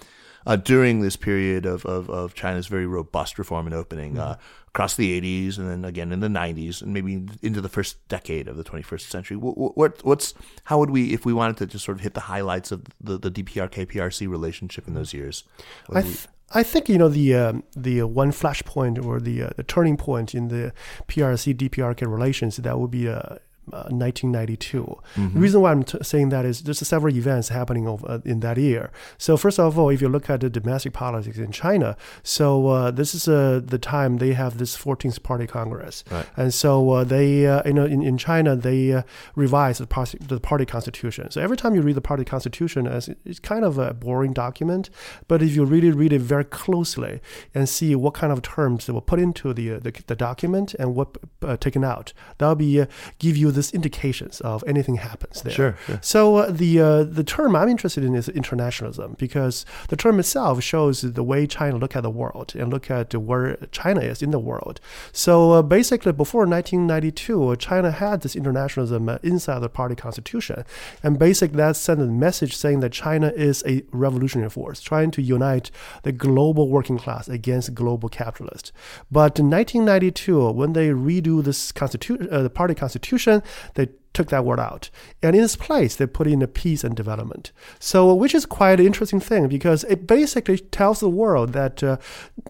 [0.46, 4.18] uh, during this period of, of of China's very robust reform and opening.
[4.18, 4.37] Uh,
[4.79, 8.47] Across the 80s, and then again in the 90s, and maybe into the first decade
[8.47, 9.37] of the 21st century.
[9.37, 12.21] What, what, what's how would we, if we wanted to just sort of hit the
[12.21, 15.43] highlights of the, the DPR KPRC relationship in those years?
[15.91, 16.17] I, would we-
[16.51, 19.97] I think you know the um, the uh, one flashpoint or the uh, the turning
[19.97, 20.73] point in the
[21.09, 23.37] PRC DPRK relations that would be uh,
[23.72, 24.98] uh, 1992.
[25.16, 28.40] The reason why I'm t- saying that is there's several events happening over, uh, in
[28.40, 28.90] that year.
[29.18, 32.90] So first of all, if you look at the domestic politics in China, so uh,
[32.90, 36.26] this is uh, the time they have this 14th Party Congress, Right.
[36.37, 39.02] and so uh, they uh, you know in, in China they uh,
[39.35, 41.31] revise the party, the party constitution.
[41.31, 44.90] So every time you read the party constitution, as it's kind of a boring document,
[45.28, 47.20] but if you really read it very closely
[47.54, 50.74] and see what kind of terms they will put into the uh, the, the document
[50.78, 52.87] and what uh, taken out, that'll be uh,
[53.18, 55.53] give you this indications of anything happens there.
[55.53, 55.99] Sure, sure.
[56.01, 60.62] So uh, the uh, the term I'm interested in is internationalism because the term itself
[60.62, 64.31] shows the way China look at the world and look at where China is in
[64.31, 64.81] the world.
[65.12, 70.64] So uh, basically, before 1992, uh, China had this internationalism uh, inside the party constitution,
[71.03, 75.21] and basically that sent a message saying that China is a revolutionary force trying to
[75.21, 75.71] unite
[76.05, 78.73] the global working class against global capitalists.
[79.11, 83.42] But in 1992, when they redo this constitution, uh, the party constitution,
[83.74, 84.90] they took that word out.
[85.23, 87.53] And in its place, they put in a peace and development.
[87.79, 91.99] So, which is quite an interesting thing because it basically tells the world that uh,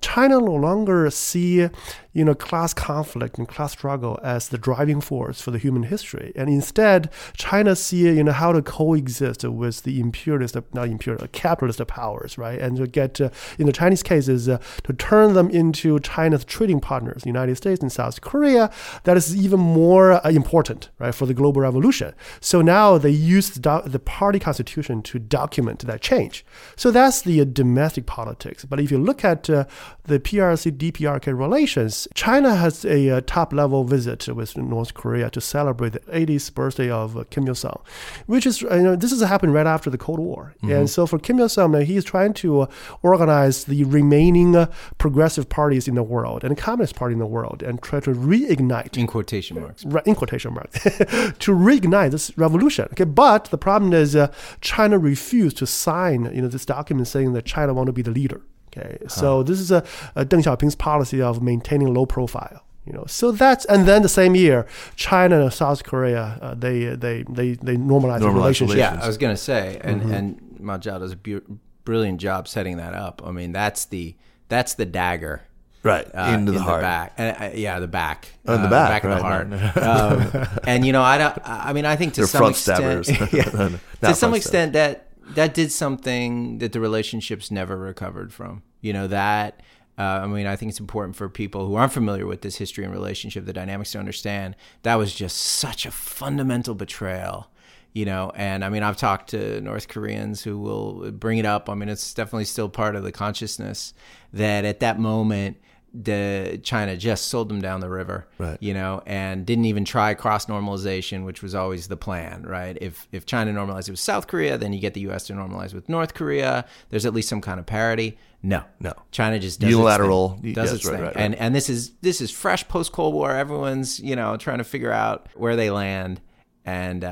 [0.00, 1.68] China no longer see,
[2.12, 6.32] you know, class conflict and class struggle as the driving force for the human history,
[6.34, 11.84] and instead, China see, you know, how to coexist with the imperialist, not imperialist, capitalist
[11.86, 12.58] powers, right?
[12.60, 16.44] And to get, uh, in the Chinese case, is uh, to turn them into China's
[16.44, 18.70] trading partners, the United States and South Korea.
[19.04, 22.14] That is even more uh, important, right, for the global global revolution.
[22.40, 26.44] So now they use the, party constitution to document that change.
[26.76, 28.64] So that's the domestic politics.
[28.64, 29.64] But if you look at uh,
[30.08, 35.40] the PRC DPRK relations, China has a uh, top level visit with North Korea to
[35.40, 37.78] celebrate the 80th birthday of uh, Kim Il Sung,
[38.26, 40.54] which is, you know, this has happened right after the Cold War.
[40.62, 42.66] And so for Kim Il Sung, he is trying to uh,
[43.02, 47.62] organize the remaining uh, progressive parties in the world and Communist Party in the world
[47.62, 49.84] and try to reignite in quotation marks.
[49.84, 52.86] Right, in quotation marks, to reignite this revolution.
[52.92, 57.34] Okay, but the problem is uh, China refused to sign, you know, this document saying
[57.34, 58.40] that China want to be the leader.
[58.68, 59.82] Okay, so this is a,
[60.14, 62.62] a Deng Xiaoping's policy of maintaining low profile.
[62.84, 66.84] You know, so that's and then the same year, China and South Korea uh, they
[66.96, 68.78] they they they normalized the relationship.
[68.78, 72.78] Yeah, I was gonna say, and and Mao Zedong does a bu- brilliant job setting
[72.78, 73.20] that up.
[73.24, 74.14] I mean, that's the
[74.48, 75.42] that's the dagger
[75.82, 76.06] Right.
[76.14, 76.80] uh, into the in heart.
[76.82, 77.12] back.
[77.18, 78.28] And, uh, yeah, the back.
[78.46, 79.52] Oh, in the Uh, back, of the heart.
[79.76, 81.38] um, and you know, I don't.
[81.44, 83.32] I mean, I think to They're some front extent, stabbers.
[83.32, 84.36] yeah, to front some stabbers.
[84.38, 88.62] extent, that that did something that the relationships never recovered from.
[88.80, 89.62] You know that.
[89.98, 92.84] Uh, I mean, I think it's important for people who aren't familiar with this history
[92.84, 97.50] and relationship, the dynamics to understand that was just such a fundamental betrayal
[97.94, 101.68] you know and i mean i've talked to north koreans who will bring it up
[101.68, 103.94] i mean it's definitely still part of the consciousness
[104.32, 105.56] that at that moment
[105.94, 108.58] the china just sold them down the river Right.
[108.60, 113.08] you know and didn't even try cross normalization which was always the plan right if
[113.10, 116.14] if china normalized with south korea then you get the us to normalize with north
[116.14, 118.92] korea there's at least some kind of parity no No.
[119.10, 121.02] china just does Unilateral- its thing, does yes, its right, thing.
[121.04, 121.24] right, right.
[121.24, 124.64] and and this is this is fresh post cold war everyone's you know trying to
[124.64, 126.20] figure out where they land
[126.68, 127.08] and uh,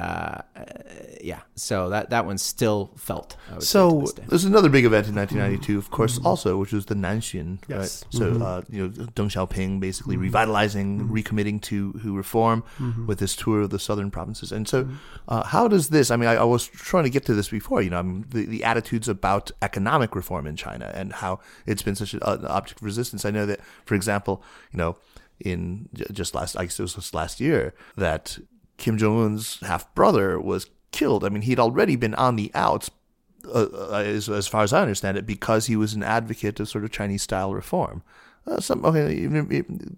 [0.55, 0.65] uh,
[1.23, 3.37] yeah, so that that one's still felt.
[3.51, 4.25] I say, So- to this day.
[4.29, 7.59] There's another big event in 1992, of course, also, which was the Nanxun.
[7.67, 8.05] Yes.
[8.05, 8.13] Right?
[8.13, 12.65] So, uh, you know, Deng Xiaoping basically revitalizing, recommitting to who reform
[13.07, 14.53] with this tour of the southern provinces.
[14.53, 14.89] And so,
[15.27, 16.11] uh, how does this?
[16.11, 17.81] I mean, I, I was trying to get to this before.
[17.81, 21.83] You know, I mean, the, the attitudes about economic reform in China and how it's
[21.83, 23.25] been such an object of resistance.
[23.25, 24.99] I know that, for example, you know,
[25.41, 28.39] in just last, I guess it was just last year, that
[28.77, 31.25] Kim Jong Un's half brother was killed.
[31.25, 32.91] I mean, he'd already been on the outs
[33.47, 36.69] uh, uh, as, as far as I understand it, because he was an advocate of
[36.69, 38.03] sort of Chinese style reform.
[38.47, 39.29] Uh, some okay, you-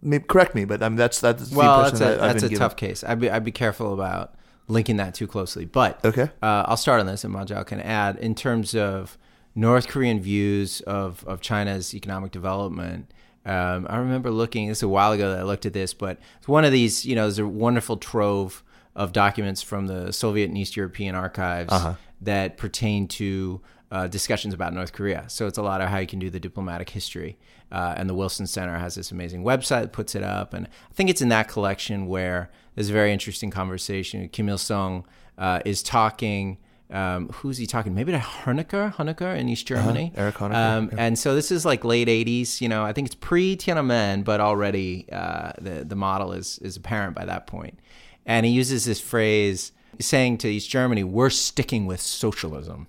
[0.02, 2.56] maybe correct me, but I mean that's that's well, the that's a I've that's a
[2.56, 3.04] tough case.
[3.04, 4.34] I'd be I'd be careful about
[4.68, 5.64] linking that too closely.
[5.66, 6.30] But Okay.
[6.42, 9.18] uh, I'll start on this, and Ma Zhao can add in terms of
[9.54, 13.12] North Korean views of of China's economic development.
[13.44, 14.68] Um, I remember looking.
[14.68, 17.04] This is a while ago that I looked at this, but it's one of these.
[17.04, 18.62] You know, there's a wonderful trove
[18.96, 21.72] of documents from the Soviet and East European archives
[22.20, 25.24] that pertain to uh, discussions about North Korea.
[25.28, 27.38] So it's a lot of how you can do the diplomatic history.
[27.70, 30.52] Uh, and the Wilson Center has this amazing website that puts it up.
[30.54, 34.28] And I think it's in that collection where there's a very interesting conversation.
[34.28, 35.06] Kim Il sung
[35.38, 36.58] uh, is talking.
[36.90, 37.94] Um, who's he talking?
[37.94, 40.10] Maybe to Honecker, Honecker in East Germany.
[40.16, 42.62] Erich Honecker, Um, And so this is like late '80s.
[42.62, 46.76] You know, I think it's pre Tiananmen, but already uh, the the model is is
[46.78, 47.78] apparent by that point.
[48.28, 52.86] And he uses this phrase saying to East Germany, "We're sticking with socialism."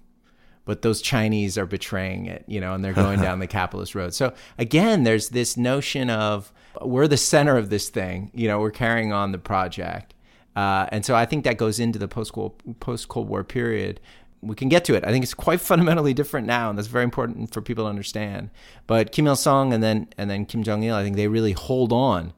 [0.70, 4.14] but those Chinese are betraying it, you know, and they're going down the capitalist road.
[4.14, 8.70] So again, there's this notion of we're the center of this thing, you know, we're
[8.70, 10.14] carrying on the project,
[10.56, 14.00] uh, and so I think that goes into the post Cold War period.
[14.42, 15.04] We can get to it.
[15.04, 18.50] I think it's quite fundamentally different now, and that's very important for people to understand.
[18.88, 21.54] But Kim Il Sung and then and then Kim Jong Il, I think they really
[21.54, 22.34] hold on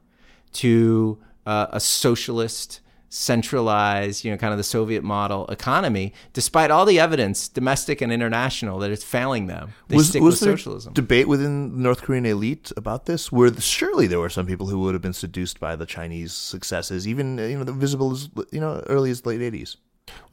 [0.54, 2.80] to uh, a socialist
[3.12, 8.12] centralized, you know, kind of the Soviet model economy, despite all the evidence, domestic and
[8.12, 9.74] international, that it's failing them.
[9.90, 10.94] They was, stick was with socialism.
[10.94, 13.32] debate within the North Korean elite about this?
[13.32, 17.06] Where surely there were some people who would have been seduced by the Chinese successes,
[17.08, 19.76] even uh, you know, the visible as you know, early as late '80s.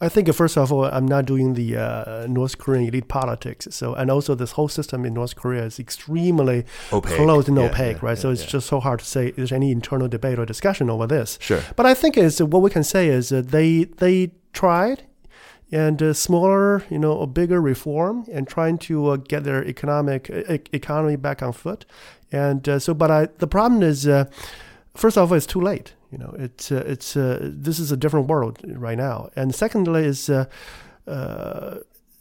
[0.00, 3.66] I think uh, first of all, I'm not doing the uh, North Korean elite politics.
[3.70, 7.16] So, and also this whole system in North Korea is extremely Opaque.
[7.16, 8.16] closed and Yeah, opaque, yeah, right?
[8.16, 11.06] yeah, so it's just so hard to say there's any internal debate or discussion over
[11.06, 11.38] this.
[11.40, 11.62] Sure.
[11.76, 15.02] But I think is what we can say is that they they tried
[15.70, 20.30] and uh, smaller, you know, a bigger reform and trying to uh, get their economic
[20.30, 21.84] e- economy back on foot.
[22.32, 24.24] And uh, so, but I, the problem is, uh,
[24.94, 25.92] first of all, it's too late.
[26.10, 29.28] You know, it's uh, it's uh, this is a different world right now.
[29.36, 30.46] And secondly, is uh,
[31.06, 31.78] uh,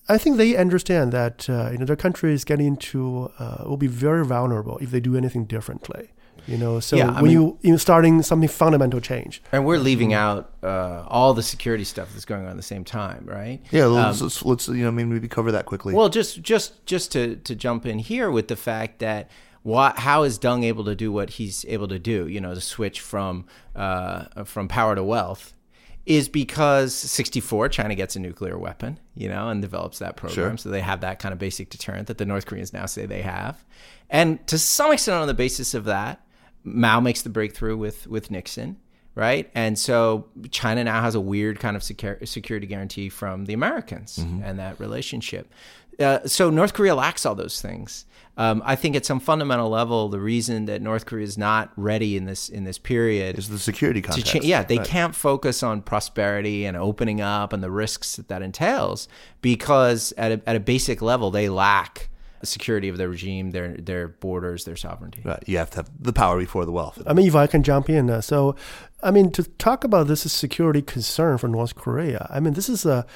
[0.10, 3.78] I think they understand that uh, you know their country is getting to uh, will
[3.78, 6.10] be very vulnerable if they do anything differently.
[6.48, 9.42] You know, so Yeah, when mean- you you starting something fundamental change.
[9.52, 12.86] and we're leaving out uh, all the security stuff that's going on at the same
[12.86, 13.60] time, right?
[13.70, 15.94] Yeah, Um, let's, let's, let's you know maybe cover that quickly.
[15.94, 19.30] Well, just just just to to jump in here with the fact that
[19.68, 22.26] what how is Deng able to do what he's able to do?
[22.30, 25.54] You know, to switch from uh, from power to wealth
[26.06, 30.52] is because 64 China gets a nuclear weapon, you know, and develops that program.
[30.52, 30.58] Sure.
[30.58, 33.24] So they have that kind of basic deterrent that the North Koreans now say they
[33.24, 33.66] have.
[34.10, 36.26] And to some extent on the basis of that,
[36.64, 38.78] Mao makes the breakthrough with with Nixon,
[39.16, 39.52] right?
[39.54, 44.18] And so China now has a weird kind of secur- security guarantee from the Americans
[44.18, 45.52] and that relationship.
[46.00, 48.06] Uh, so North Korea lacks all those things.
[48.40, 52.16] Um, I think at some fundamental level, the reason that North Korea is not ready
[52.16, 54.32] in this in this period Is the security to context.
[54.32, 54.46] change.
[54.46, 54.86] Yeah, they Right.
[54.88, 59.08] can't focus on prosperity and opening up and the risks that that entails
[59.42, 63.70] because at a, at a basic level they lack the security of their regime, their
[63.78, 65.24] their borders, their sovereignty.
[65.26, 65.42] Right.
[65.48, 67.02] You have to have the power before the wealth.
[67.08, 68.56] I mean, if I can jump in, uh, so
[69.02, 72.70] I mean, to talk about this as security concern for North Korea, I mean, this
[72.70, 73.08] is a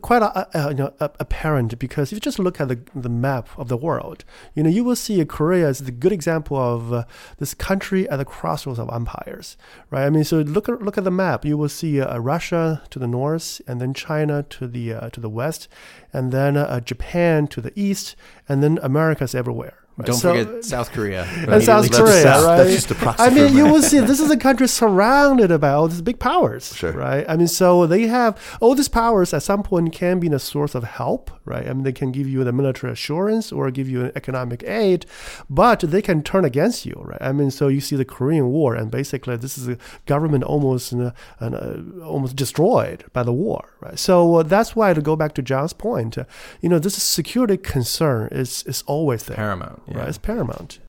[0.00, 0.22] quite
[0.54, 4.24] you know, apparent because if you just look at the, the map of the world,
[4.54, 7.04] you know, you will see Korea as the good example of uh,
[7.38, 9.56] this country at the crossroads of empires,
[9.90, 10.04] right?
[10.04, 12.98] I mean, so look at look at the map, you will see uh, Russia to
[12.98, 15.68] the north, and then China to the uh, to the west,
[16.12, 18.16] and then uh, Japan to the east,
[18.48, 19.83] and then America's everywhere.
[19.96, 20.06] Right?
[20.06, 21.22] Don't So- forget South Korea.
[21.48, 22.56] and South That's Korea, just- right?
[22.58, 25.70] that's just a proxy I mean, you will see this is a country surrounded by
[25.70, 26.92] all these big powers, Sure.
[26.92, 27.24] right?
[27.28, 30.74] I mean, so they have all these powers at some point can be a source
[30.74, 31.66] of help, right?
[31.68, 35.06] I mean, they can give you the military assurance or give you an economic aid,
[35.48, 37.20] but they can turn against you, right?
[37.20, 39.76] I mean, so you see the Korean War, and basically this is a
[40.06, 43.98] government almost uh, uh, almost destroyed by the war, right?
[43.98, 46.24] So uh, that's why to go back to John's point, uh,
[46.60, 49.82] you know, this security concern is is always there, Paramount.
[49.86, 49.98] Yeah.
[49.98, 50.08] right?
[50.08, 50.80] It's paramount.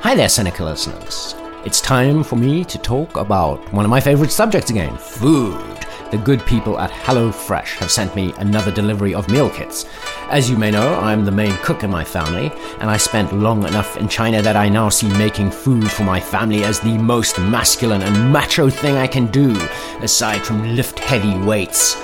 [0.00, 1.34] Hi there, Sinica listeners.
[1.64, 5.86] It's time for me to talk about one of my favorite subjects again food.
[6.12, 9.86] The good people at HelloFresh have sent me another delivery of meal kits.
[10.30, 13.66] As you may know, I'm the main cook in my family, and I spent long
[13.66, 17.40] enough in China that I now see making food for my family as the most
[17.40, 19.56] masculine and macho thing I can do,
[20.00, 21.96] aside from lift heavy weights,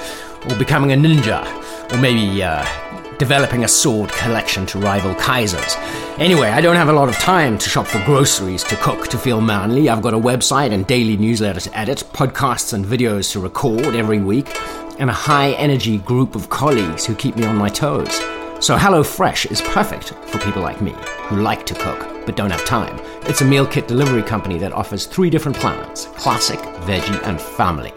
[0.48, 1.44] or becoming a ninja,
[1.92, 2.64] or maybe, uh,
[3.18, 5.76] developing a sword collection to rival Kaiser's.
[6.18, 9.18] Anyway, I don't have a lot of time to shop for groceries, to cook, to
[9.18, 9.88] feel manly.
[9.88, 14.18] I've got a website and daily newsletter to edit, podcasts and videos to record every
[14.18, 14.58] week,
[14.98, 18.18] and a high energy group of colleagues who keep me on my toes.
[18.58, 20.94] So HelloFresh is perfect for people like me
[21.28, 22.98] who like to cook but don't have time.
[23.22, 27.92] It's a meal kit delivery company that offers three different plans classic, veggie, and family.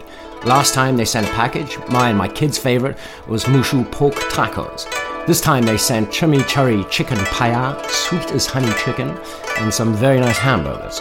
[0.46, 4.86] Last time they sent a package, my and my kids' favorite was Mushu pork tacos.
[5.26, 9.08] This time they sent chimichurri chicken paya, sweet as honey chicken,
[9.58, 11.00] and some very nice hamburgers.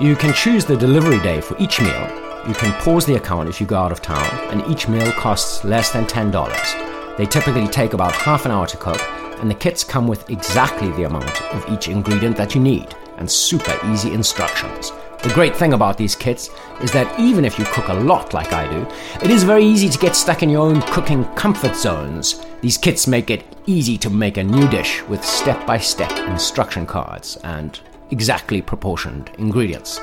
[0.00, 2.10] You can choose the delivery day for each meal.
[2.48, 5.62] You can pause the account if you go out of town, and each meal costs
[5.62, 7.16] less than $10.
[7.16, 9.00] They typically take about half an hour to cook,
[9.38, 13.30] and the kits come with exactly the amount of each ingredient that you need, and
[13.30, 14.90] super easy instructions.
[15.22, 16.48] The great thing about these kits
[16.80, 18.86] is that even if you cook a lot like I do,
[19.22, 22.46] it is very easy to get stuck in your own cooking comfort zones.
[22.62, 26.86] These kits make it easy to make a new dish with step by step instruction
[26.86, 27.78] cards and
[28.10, 30.00] exactly proportioned ingredients.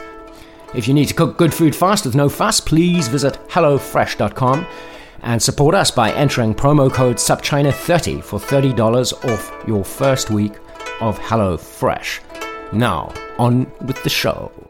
[0.75, 4.67] If you need to cook good food fast with no fuss, please visit HelloFresh.com
[5.23, 10.53] and support us by entering promo code SupChina30 for $30 off your first week
[11.01, 12.19] of HelloFresh.
[12.71, 14.66] Now, on with the show.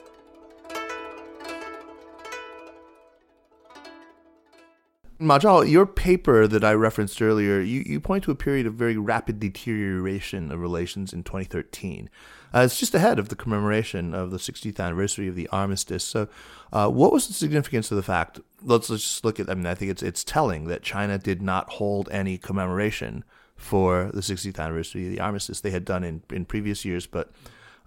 [5.19, 8.75] Ma Zhao, your paper that I referenced earlier, you, you point to a period of
[8.75, 12.09] very rapid deterioration of relations in 2013.
[12.53, 16.03] Uh, it's just ahead of the commemoration of the 60th anniversary of the armistice.
[16.03, 16.27] So,
[16.71, 18.39] uh, what was the significance of the fact?
[18.61, 19.49] Let's, let's just look at.
[19.49, 23.23] I mean, I think it's it's telling that China did not hold any commemoration
[23.55, 25.61] for the 60th anniversary of the armistice.
[25.61, 27.31] They had done in in previous years, but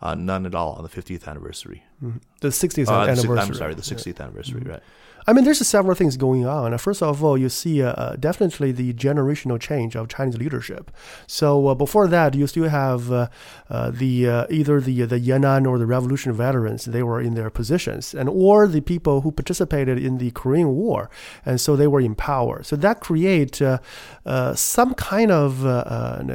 [0.02, 1.82] uh, none at all on the 50th anniversary.
[2.40, 3.38] The 60th Uh, the anniversary.
[3.38, 4.82] I'm sorry, the 60th anniversary, right?
[5.26, 6.76] I mean, there's several things going on.
[6.78, 10.90] First of all, you see uh, uh, definitely the generational change of Chinese leadership.
[11.26, 13.28] So uh, before that, you still have uh,
[13.68, 16.86] uh, the uh, either the the Yan'an or the Revolution veterans.
[16.86, 21.10] They were in their positions, and or the people who participated in the Korean War,
[21.44, 22.62] and so they were in power.
[22.62, 23.60] So that create
[24.54, 25.50] some kind of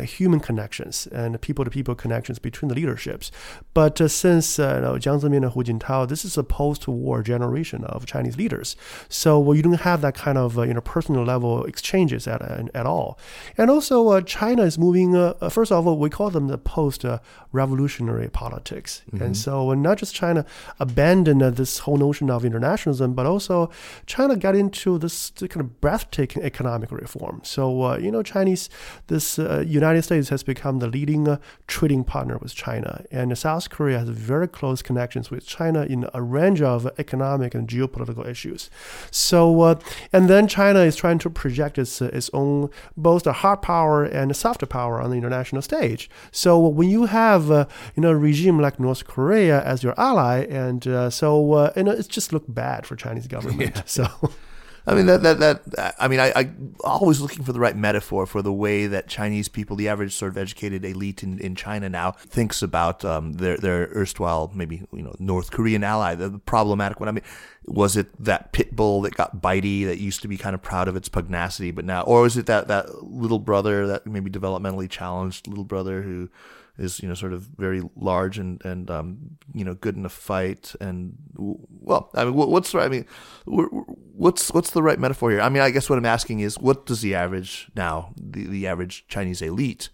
[0.09, 3.31] human connections and people-to-people connections between the leaderships.
[3.73, 8.05] But since you know, Jiang Zemin and Hu Jintao, this is a post-war generation of
[8.05, 8.74] Chinese leaders.
[9.09, 12.41] So well, you don't have that kind of uh, you know personal level exchanges at
[12.41, 13.17] uh, at all.
[13.57, 15.13] And also, uh, China is moving.
[15.49, 19.03] First of all, we call them the post-revolutionary politics.
[19.25, 20.45] And so, not just China
[20.79, 23.69] abandoned uh, this whole notion of internationalism, but also
[24.05, 27.41] China got into this kind of breathtaking economic reform.
[27.43, 28.69] So, uh, you know, Chinese,
[29.07, 33.69] this uh, United States has become the leading uh, trading partner with China, and South
[33.69, 38.64] Korea has very close connections with China in a range of economic and geopolitical issues.
[39.11, 39.79] So, uh,
[40.11, 44.03] and then China is trying to project its uh, its own both the hard power
[44.03, 46.09] and a soft power on the international stage.
[46.31, 50.45] So when you have uh, you know a regime like North Korea as your ally,
[50.49, 53.83] and uh, so uh, you know it's just looked bad for Chinese government.
[53.95, 54.07] So.
[54.87, 56.51] I mean that that that I mean I, I
[56.83, 60.31] always looking for the right metaphor for the way that Chinese people, the average sort
[60.31, 65.01] of educated elite in, in China now, thinks about um, their their erstwhile maybe you
[65.01, 67.09] know North Korean ally, the, problematic one.
[67.09, 67.23] I mean,
[67.65, 70.87] was it that pit bull that got bitey that used to be kind of proud
[70.87, 74.89] of its pugnacity, but now, or was it that that little brother that maybe developmentally
[74.89, 76.29] challenged little brother who
[76.77, 80.09] is you know sort of very large and and um, you know good in a
[80.09, 83.05] fight and well I mean what's the I mean
[83.45, 85.41] what's what's the right metaphor here?
[85.41, 88.67] I mean I guess what I'm asking is what does the average now the the
[88.67, 89.89] average Chinese elite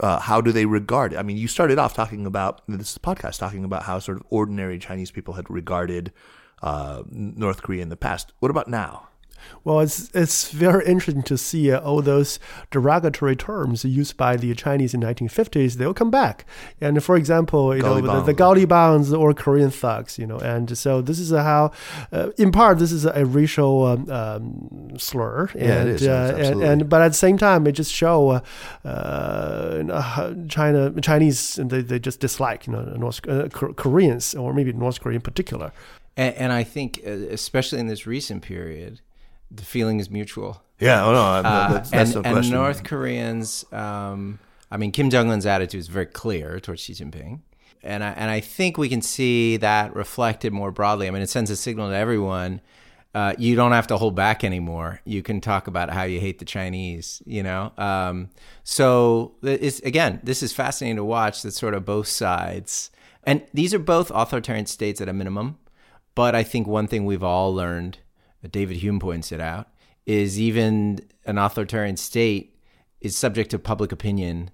[0.00, 1.16] uh, how do they regard it?
[1.16, 4.78] I mean you started off talking about this podcast talking about how sort of ordinary
[4.78, 6.12] Chinese people had regarded
[6.62, 8.32] uh, North Korea in the past.
[8.40, 9.08] What about now
[9.66, 12.38] well, it's it's very interesting to see uh, all those
[12.70, 15.74] derogatory terms used by the Chinese in the 1950s.
[15.74, 16.46] They'll come back,
[16.80, 21.02] and for example, you know the, the Gaolibangs or Korean thugs, you know, and so
[21.02, 21.72] this is how,
[22.12, 26.06] uh, in part, this is a racial um, um, slur, and, yeah, it is.
[26.06, 28.40] Uh, and, and, but at the same time, it just show uh,
[28.86, 35.00] uh, China Chinese they, they just dislike you know North uh, Koreans or maybe North
[35.00, 35.72] Korea in particular.
[36.16, 39.00] And, and I think, especially in this recent period
[39.50, 40.62] the feeling is mutual.
[40.78, 44.38] Yeah, oh no, that's, that's and, no and North Koreans, um,
[44.70, 47.40] I mean, Kim Jong Un's attitude is very clear towards Xi Jinping,
[47.82, 51.08] and I, and I think we can see that reflected more broadly.
[51.08, 52.60] I mean, it sends a signal to everyone.
[53.14, 55.00] Uh, you don't have to hold back anymore.
[55.06, 57.72] You can talk about how you hate the Chinese, you know.
[57.78, 58.28] Um,
[58.62, 61.40] so it's again, this is fascinating to watch.
[61.40, 62.90] That sort of both sides,
[63.24, 65.56] and these are both authoritarian states at a minimum.
[66.14, 67.98] But I think one thing we've all learned
[68.52, 69.68] David Hume points it out,
[70.06, 72.56] is even an authoritarian state
[73.00, 74.50] is subject to public opinion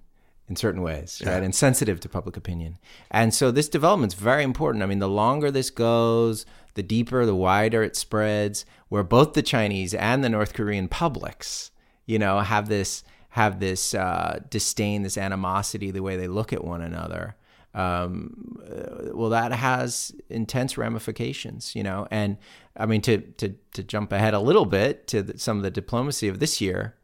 [0.49, 1.33] in certain ways, yeah.
[1.33, 1.43] right?
[1.43, 2.77] And sensitive to public opinion.
[3.09, 4.83] And so this development's very important.
[4.83, 9.41] I mean, the longer this goes, the deeper, the wider it spreads, where both the
[9.41, 11.71] Chinese and the North Korean publics,
[12.05, 16.63] you know, have this have this uh, disdain, this animosity, the way they look at
[16.63, 17.35] one another
[17.73, 22.07] um, uh, well, that has intense ramifications, you know.
[22.11, 22.37] And
[22.77, 25.71] I mean, to to to jump ahead a little bit to the, some of the
[25.71, 26.95] diplomacy of this year,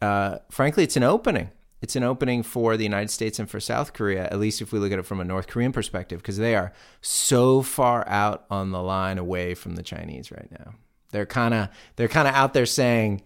[0.00, 1.50] uh, frankly, it's an opening.
[1.82, 4.78] It's an opening for the United States and for South Korea, at least if we
[4.78, 8.70] look at it from a North Korean perspective, because they are so far out on
[8.70, 10.74] the line away from the Chinese right now.
[11.10, 13.22] They're kind of they're kind of out there saying,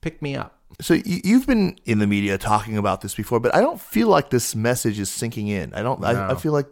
[0.00, 3.60] "Pick me up." So you've been in the media talking about this before, but I
[3.60, 5.72] don't feel like this message is sinking in.
[5.74, 6.00] I don't.
[6.00, 6.08] No.
[6.08, 6.66] I, I, feel like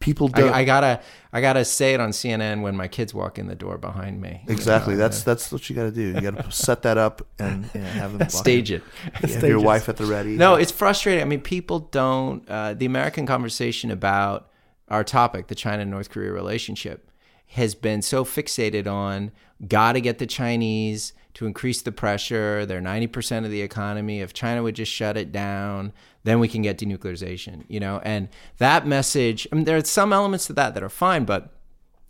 [0.00, 0.50] people don't.
[0.50, 1.00] I, I, gotta.
[1.32, 4.42] I gotta say it on CNN when my kids walk in the door behind me.
[4.48, 4.94] Exactly.
[4.94, 6.12] You know, that's that's what you got to do.
[6.12, 8.82] You got to set that up and have them stage it.
[9.42, 10.36] Your wife at the ready.
[10.36, 11.22] No, it's frustrating.
[11.22, 12.48] I mean, people don't.
[12.48, 14.50] Uh, the American conversation about
[14.88, 17.10] our topic, the China North Korea relationship,
[17.48, 19.32] has been so fixated on
[19.66, 22.66] got to get the Chinese to increase the pressure.
[22.66, 24.20] They're 90% of the economy.
[24.20, 25.92] If China would just shut it down,
[26.24, 28.00] then we can get denuclearization, you know?
[28.02, 31.54] And that message, I mean, there are some elements to that that are fine, but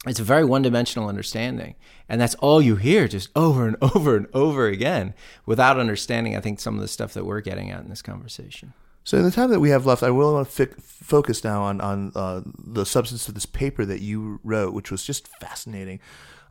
[0.07, 1.75] it's a very one dimensional understanding.
[2.09, 5.13] And that's all you hear just over and over and over again
[5.45, 8.73] without understanding, I think, some of the stuff that we're getting at in this conversation.
[9.05, 11.83] So, in the time that we have left, I really want to focus now on
[11.83, 16.01] on uh, the substance of this paper that you wrote, which was just fascinating.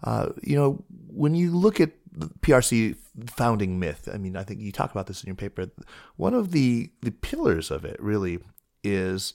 [0.03, 2.95] Uh, you know, when you look at the PRC
[3.27, 5.67] founding myth, I mean, I think you talk about this in your paper.
[6.15, 8.39] One of the the pillars of it really
[8.83, 9.33] is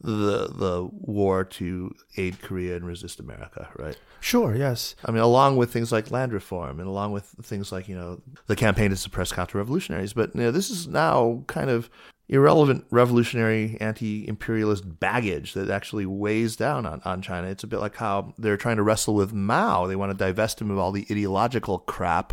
[0.00, 3.96] the the war to aid Korea and resist America, right?
[4.20, 4.94] Sure, yes.
[5.04, 8.20] I mean, along with things like land reform and along with things like you know
[8.46, 11.90] the campaign to suppress counter-revolutionaries, but you know this is now kind of
[12.30, 17.48] irrelevant revolutionary anti-imperialist baggage that actually weighs down on, on China.
[17.48, 19.88] It's a bit like how they're trying to wrestle with Mao.
[19.88, 22.32] They want to divest him of all the ideological crap,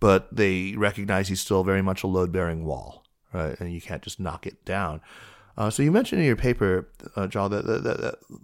[0.00, 3.58] but they recognize he's still very much a load-bearing wall, right?
[3.58, 5.00] And you can't just knock it down.
[5.56, 6.86] Uh, so you mentioned in your paper,
[7.16, 8.36] uh, Zhao, that, that, that, that, the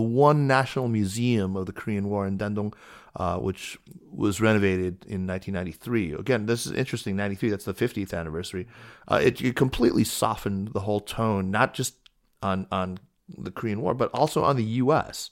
[0.00, 2.74] one national museum of the Korean War in Dandong
[3.16, 3.78] uh, which
[4.10, 6.12] was renovated in 1993.
[6.12, 7.16] Again, this is interesting.
[7.16, 8.66] 93, that's the 50th anniversary.
[9.08, 11.96] Uh, it, it, completely softened the whole tone, not just
[12.42, 12.98] on on
[13.28, 15.30] the Korean War, but also on the U.S.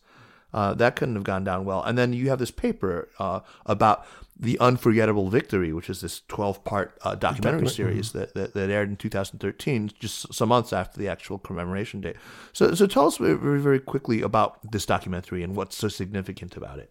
[0.52, 1.82] Uh, that couldn't have gone down well.
[1.82, 4.06] And then you have this paper uh, about
[4.38, 8.88] the Unforgettable Victory, which is this 12 part uh, documentary series that, that, that aired
[8.88, 12.16] in 2013, just some months after the actual commemoration date.
[12.52, 16.78] So, so tell us very, very quickly about this documentary and what's so significant about
[16.78, 16.90] it.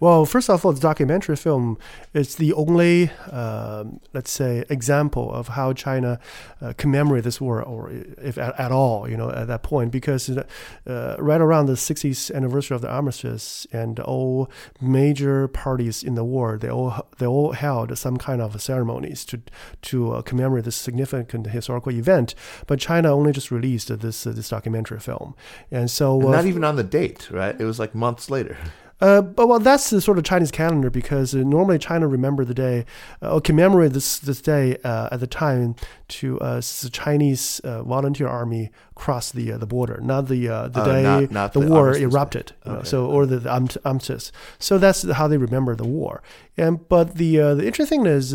[0.00, 1.78] Well, first of all, the documentary film
[2.14, 6.18] is the only, um, let's say, example of how China
[6.60, 10.28] uh, commemorate this war, or if at, at, all, you know, at that point, because
[10.28, 14.50] uh, right around the 60th anniversary of the armistice, and all
[14.80, 19.40] major parties in the war, they all they all held some kind of ceremonies to
[19.82, 22.34] to uh, commemorate this significant historical event.
[22.66, 25.34] But China only just released this this documentary film,
[25.70, 27.58] and so and not uh, even on the date, right?
[27.58, 28.56] It was like months later.
[29.00, 32.54] Uh, but well, that's the sort of Chinese calendar because uh, normally China remember the
[32.54, 32.86] day
[33.22, 35.74] uh, or commemorate this this day uh, at the time
[36.08, 41.02] to uh, the Chinese uh, volunteer army cross the the border, not the the day
[41.02, 42.52] not, not the, the, war erupted.
[42.66, 42.76] Okay.
[42.76, 44.32] Know, so or the, the armistice.
[44.58, 46.22] So that's how they remember the war.
[46.56, 48.34] And but the the interesting thing is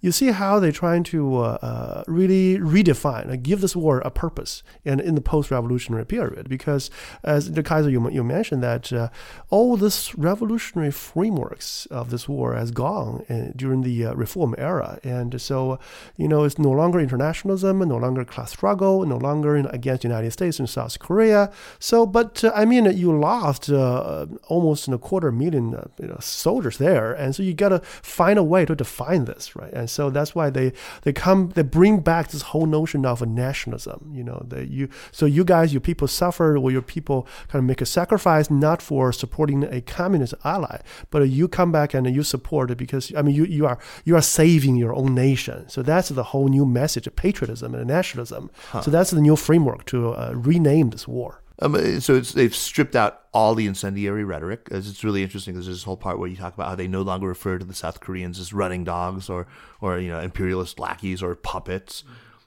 [0.00, 1.58] you see how they're trying to
[2.06, 6.90] really redefine, give this war a purpose, and in the post-revolutionary period, because
[7.22, 9.10] as the Kaiser you, you mentioned that
[9.50, 14.98] all this revolutionary frameworks of this war has gone uh, during the uh, reform era.
[15.02, 15.78] And so,
[16.16, 20.08] you know, it's no longer internationalism, no longer class struggle, no longer know, against the
[20.08, 21.52] United States and South Korea.
[21.78, 26.18] So, but uh, I mean, you lost uh, almost a quarter million uh, you know,
[26.20, 27.12] soldiers there.
[27.12, 29.72] And so you got to find a way to define this, right?
[29.72, 30.72] And so that's why they,
[31.02, 34.88] they come, they bring back this whole notion of a nationalism, you know, that you,
[35.12, 38.82] so you guys, your people suffer or your people kind of make a sacrifice not
[38.82, 40.80] for supporting a communist ally,
[41.10, 44.16] but you come back and you support it because I mean you, you are you
[44.16, 45.68] are saving your own nation.
[45.68, 48.50] So that's the whole new message of patriotism and nationalism.
[48.70, 48.82] Huh.
[48.82, 51.39] So that's the new framework to uh, rename this war.
[51.60, 54.68] Um, uh, so they've stripped out all the incendiary rhetoric.
[54.70, 57.02] It's really interesting because there's this whole part where you talk about how they no
[57.02, 59.46] longer refer to the South Koreans as running dogs or,
[59.80, 62.04] or you know, imperialist lackeys or puppets.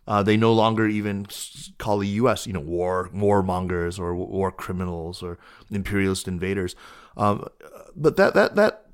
[0.08, 1.26] Uh, they no longer even
[1.78, 2.46] call the U.S.
[2.46, 5.38] you know war warmongers or war criminals or
[5.72, 6.76] imperialist invaders.
[7.16, 7.48] Um,
[7.96, 8.88] but that that that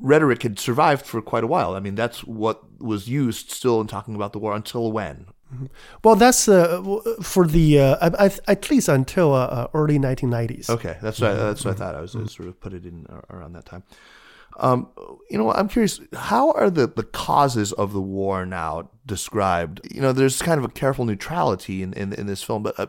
[0.00, 1.74] rhetoric had survived for quite a while.
[1.74, 5.26] I mean, that's what was used still in talking about the war until when.
[5.52, 5.66] Mm-hmm.
[6.02, 6.82] Well, that's uh,
[7.22, 8.10] for the uh,
[8.46, 10.70] at least until uh, uh early 1990s.
[10.70, 11.94] Okay, that's what, that's what I thought.
[11.94, 12.26] I was mm-hmm.
[12.26, 13.84] sort of put it in around that time.
[14.58, 14.88] Um,
[15.28, 19.80] you know, I'm curious, how are the, the causes of the war now described?
[19.92, 22.86] You know, there's kind of a careful neutrality in, in, in this film, but uh,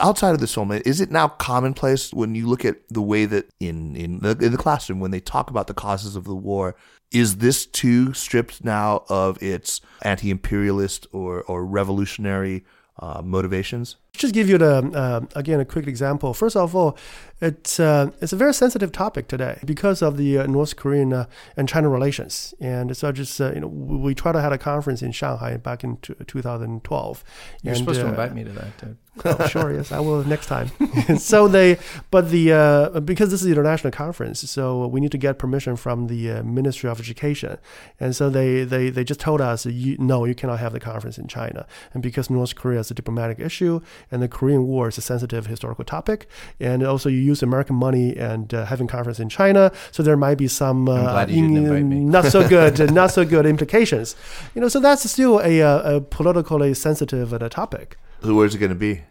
[0.00, 3.50] outside of this film, is it now commonplace when you look at the way that
[3.58, 6.76] in, in, the, in the classroom, when they talk about the causes of the war,
[7.10, 12.64] is this too stripped now of its anti imperialist or, or revolutionary
[12.98, 13.96] uh, motivations?
[14.14, 16.34] Just give you the uh, again a quick example.
[16.34, 16.98] First of all,
[17.40, 21.26] it's uh, it's a very sensitive topic today because of the uh, North Korean uh,
[21.56, 22.54] and China relations.
[22.60, 25.82] And so just uh, you know we tried to have a conference in Shanghai back
[25.82, 27.24] in t- 2012.
[27.62, 28.78] You're and, supposed to invite me to that.
[28.78, 28.96] Dude.
[29.26, 30.70] oh, sure, yes, I will next time.
[31.18, 31.78] so they,
[32.10, 36.06] but the because this is an international conference, so we need to get permission from
[36.06, 37.58] the Ministry of Education.
[37.98, 41.18] And so they they they just told us, you, no, you cannot have the conference
[41.18, 41.66] in China.
[41.92, 43.80] And because North Korea is a diplomatic issue
[44.10, 46.26] and the Korean War is a sensitive historical topic,
[46.60, 50.36] and also you use American money and uh, having conference in China, so there might
[50.36, 54.16] be some uh, in, not so good, not so good implications.
[54.54, 57.96] You know, so that's still a, a, uh, politically sensitive uh, topic.
[58.22, 59.02] So where's it going to be?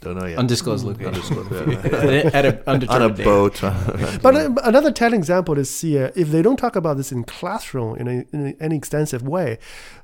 [0.00, 0.38] Don't know yet.
[0.38, 1.14] Undisclosed location.
[1.14, 1.52] Undisclosed.
[1.52, 2.30] Yeah.
[2.34, 3.60] At a, on a boat.
[4.22, 7.24] but uh, another telling example to see uh, if they don't talk about this in
[7.24, 9.58] classroom in, a, in any extensive way.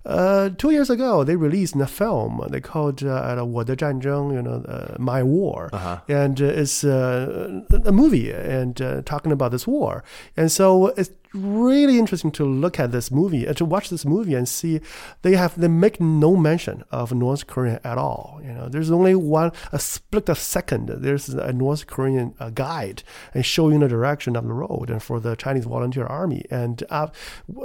[0.04, 3.34] Uh, two years ago, they released a film they called uh,
[4.32, 6.00] you know, uh, My War, uh-huh.
[6.08, 10.04] and uh, it's a movie and talking about this war.
[10.36, 14.34] And so it's really interesting to look at this movie, uh, to watch this movie
[14.34, 14.80] and see
[15.22, 18.40] they have they make no mention of North Korea at all.
[18.42, 20.88] You know, there's only one a split a second.
[20.88, 23.02] There's a North Korean uh, guide
[23.34, 26.44] and showing the direction of the road and for the Chinese volunteer army.
[26.50, 27.08] And uh,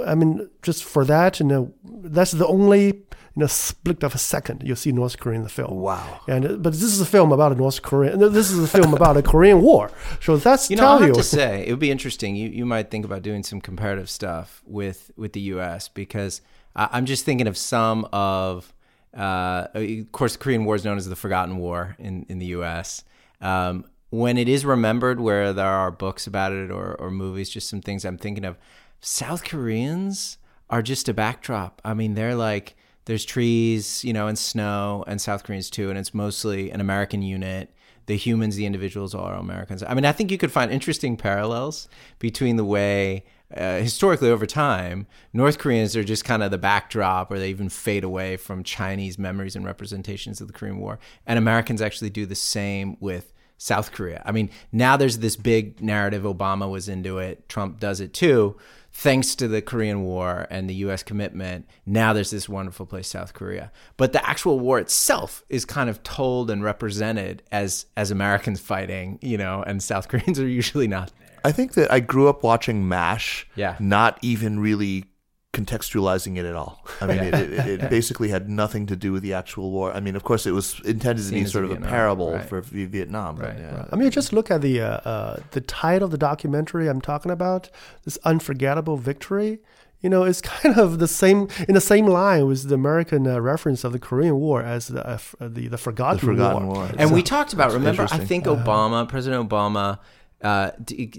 [0.06, 3.02] I mean, just for that, you know, that's the only
[3.34, 5.80] in a split of a second, you see North Korea in the film.
[5.80, 6.20] Wow!
[6.28, 8.18] And but this is a film about a North Korean.
[8.18, 9.90] This is a film about a Korean War.
[10.20, 10.86] So that's you know.
[10.86, 11.14] I have you.
[11.14, 12.36] to say, it would be interesting.
[12.36, 15.88] You you might think about doing some comparative stuff with with the U.S.
[15.88, 16.42] because
[16.76, 18.72] I'm just thinking of some of.
[19.14, 22.46] Uh, of course, the Korean War is known as the Forgotten War in in the
[22.46, 23.04] U.S.
[23.40, 27.68] Um, when it is remembered, where there are books about it or or movies, just
[27.68, 28.58] some things I'm thinking of.
[29.00, 30.38] South Koreans
[30.70, 31.82] are just a backdrop.
[31.84, 32.74] I mean, they're like
[33.04, 37.22] there's trees, you know, and snow, and South Koreans too, and it's mostly an American
[37.22, 37.70] unit.
[38.06, 39.82] The humans, the individuals, are Americans.
[39.82, 41.88] I mean, I think you could find interesting parallels
[42.18, 43.24] between the way
[43.56, 47.68] uh, historically over time, North Koreans are just kind of the backdrop, or they even
[47.68, 50.98] fade away from Chinese memories and representations of the Korean War.
[51.26, 54.22] And Americans actually do the same with South Korea.
[54.24, 56.22] I mean, now there's this big narrative.
[56.22, 57.48] Obama was into it.
[57.48, 58.56] Trump does it too.
[58.94, 61.02] Thanks to the Korean War and the U.S.
[61.02, 63.72] commitment, now there's this wonderful place, South Korea.
[63.96, 69.18] But the actual war itself is kind of told and represented as as Americans fighting,
[69.22, 71.10] you know, and South Koreans are usually not.
[71.18, 71.38] there.
[71.44, 73.76] I think that I grew up watching MASH, Yeah.
[73.80, 75.06] not even really
[75.52, 76.82] contextualizing it at all.
[77.00, 79.92] I mean, it, it, it basically had nothing to do with the actual war.
[79.92, 82.44] I mean, of course, it was intended to be sort of a parable right.
[82.44, 83.36] for V- Vietnam.
[83.36, 83.86] but Right, yeah.
[83.92, 87.30] I mean, just look at the uh, uh, the title of the documentary I'm talking
[87.30, 87.68] about.
[88.04, 89.60] This unforgettable victory.
[90.00, 93.38] You know, it's kind of the same in the same line with the American uh,
[93.38, 96.90] reference of the Korean War as the uh, f- the, the forgotten, The Forgotten War.
[96.96, 97.72] And we talked about.
[97.72, 99.98] Remember, I think Obama, President Obama,
[100.42, 100.72] uh,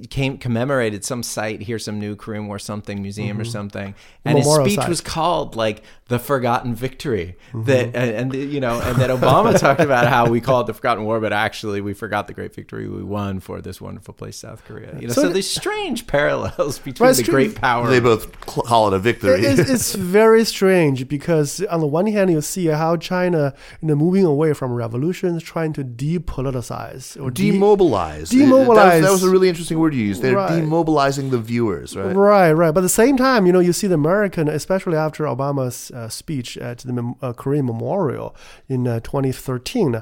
[0.10, 3.96] came commemorated some site here, some new Korean War something museum or something,
[4.26, 4.90] and his speech site.
[4.90, 5.84] was called like
[6.14, 7.36] the Forgotten Victory.
[7.54, 10.74] That and, and you know, and that Obama talked about how we call it the
[10.74, 14.38] Forgotten War, but actually we forgot the great victory we won for this wonderful place,
[14.38, 14.96] South Korea.
[15.00, 17.34] You know, So so, the- there's strange parallels between Right, the it's true.
[17.34, 17.90] great power.
[17.90, 19.42] They both call it a victory.
[19.46, 23.96] it's, it's very strange because on the one hand you see how China, you know,
[23.96, 28.30] moving away from revolutions, trying to depoliticize or de- Demobilize.
[28.30, 29.02] That was, Demobilize.
[29.02, 30.22] that was a really interesting word you used.
[30.22, 30.62] They're Right.
[30.64, 32.16] demobilizing the viewers, right?
[32.16, 32.72] Right, right.
[32.72, 36.03] But at the same time, you know, you see the American, especially after Obama's uh,
[36.10, 38.36] speech at the Mem- uh, Korean Memorial
[38.68, 40.02] in uh, 2013.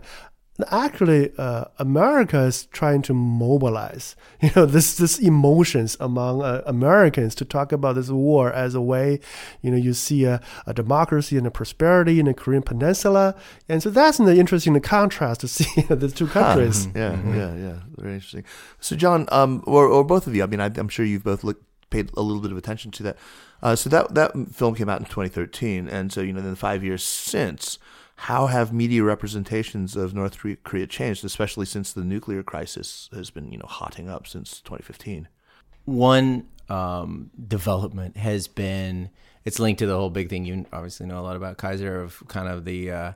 [0.70, 7.34] Actually, uh, America is trying to mobilize, you know, this this emotions among uh, Americans
[7.36, 9.20] to talk about this war as a way,
[9.64, 13.34] you know, you see a, a democracy and a prosperity in the Korean Peninsula,
[13.68, 16.88] and so that's an interesting contrast to see the two countries.
[16.94, 17.80] Yeah, yeah, yeah.
[17.96, 18.44] Very interesting.
[18.80, 21.44] So, John, um, or, or both of you, I mean, I, I'm sure you've both
[21.44, 23.18] looked, paid a little bit of attention to that.
[23.62, 26.84] Uh, so that that film came out in 2013, and so you know, then five
[26.84, 27.78] years since,
[28.16, 33.30] how have media representations of North Korea- Korea changed, especially since the nuclear crisis has
[33.30, 35.28] been you know hotting up since 2015?
[35.86, 39.10] one um, development has been
[39.44, 42.24] it's linked to the whole big thing you obviously know a lot about Kaiser of
[42.28, 43.12] kind of the uh,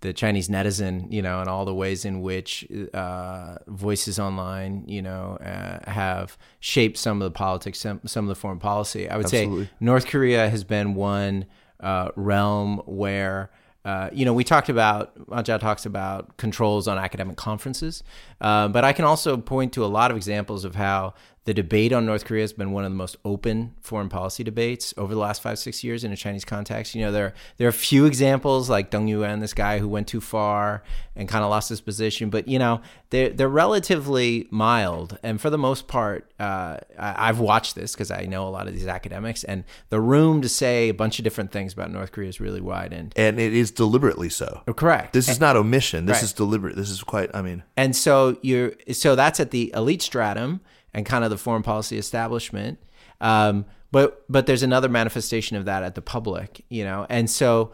[0.00, 5.02] the Chinese netizen, you know, and all the ways in which uh, voices online, you
[5.02, 9.08] know, uh, have shaped some of the politics, some, some of the foreign policy.
[9.08, 9.64] I would Absolutely.
[9.64, 11.46] say North Korea has been one
[11.80, 13.50] uh, realm where.
[13.84, 18.02] Uh, you know, we talked about, Ajah talks about controls on academic conferences,
[18.38, 21.14] uh, but I can also point to a lot of examples of how
[21.48, 24.92] the debate on North Korea has been one of the most open foreign policy debates
[24.98, 26.94] over the last five, six years in a Chinese context.
[26.94, 30.08] You know, there there are a few examples like Deng Yuwen, this guy who went
[30.08, 30.82] too far
[31.16, 35.48] and kind of lost his position, but you know, they're they're relatively mild, and for
[35.48, 38.86] the most part, uh, I, I've watched this because I know a lot of these
[38.86, 42.40] academics, and the room to say a bunch of different things about North Korea is
[42.42, 43.14] really widened.
[43.16, 44.64] And it is deliberately so.
[44.76, 45.14] Correct.
[45.14, 46.04] This is not omission.
[46.04, 46.24] This Right.
[46.24, 46.76] is deliberate.
[46.76, 47.30] This is quite.
[47.34, 50.60] I mean, And so you're so that's at the elite stratum
[50.94, 52.78] and kind of the foreign policy establishment.
[53.20, 57.06] Um, but but there's another manifestation of that at the public, you know.
[57.08, 57.72] And so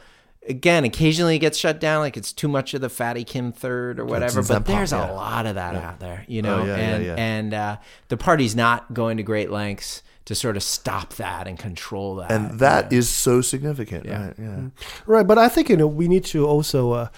[0.49, 3.99] again, occasionally it gets shut down, like it's too much of the fatty Kim third
[3.99, 4.41] or whatever.
[4.41, 5.11] in But Zenpop, there's yeah.
[5.11, 6.61] a lot of that out there, you know.
[6.61, 7.15] Oh, yeah, yeah, and yeah.
[7.17, 7.77] and uh,
[8.09, 12.33] the party's not going to great lengths to sort of stop that and control that.
[12.33, 14.07] and that is so significant.
[14.07, 14.27] Yeah.
[14.27, 14.35] Right?
[14.39, 14.69] Yeah.
[15.07, 17.09] Right, but I think you know we need to also uh,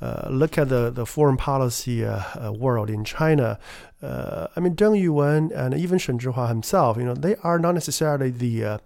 [0.00, 3.58] uh, look at the, the foreign policy uh, uh, world in China.
[4.02, 7.72] Uh, I mean, Deng Yuwen and even Shen Zhihua himself, you know, they are not
[7.72, 8.78] necessarily the uh,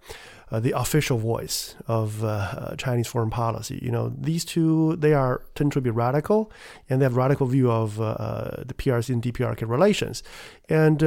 [0.51, 3.79] uh, the official voice of uh, uh, Chinese foreign policy.
[3.81, 6.51] You know, these two they are tend to be radical,
[6.89, 10.23] and they have radical view of uh, the PRC and DPRK relations.
[10.67, 11.01] And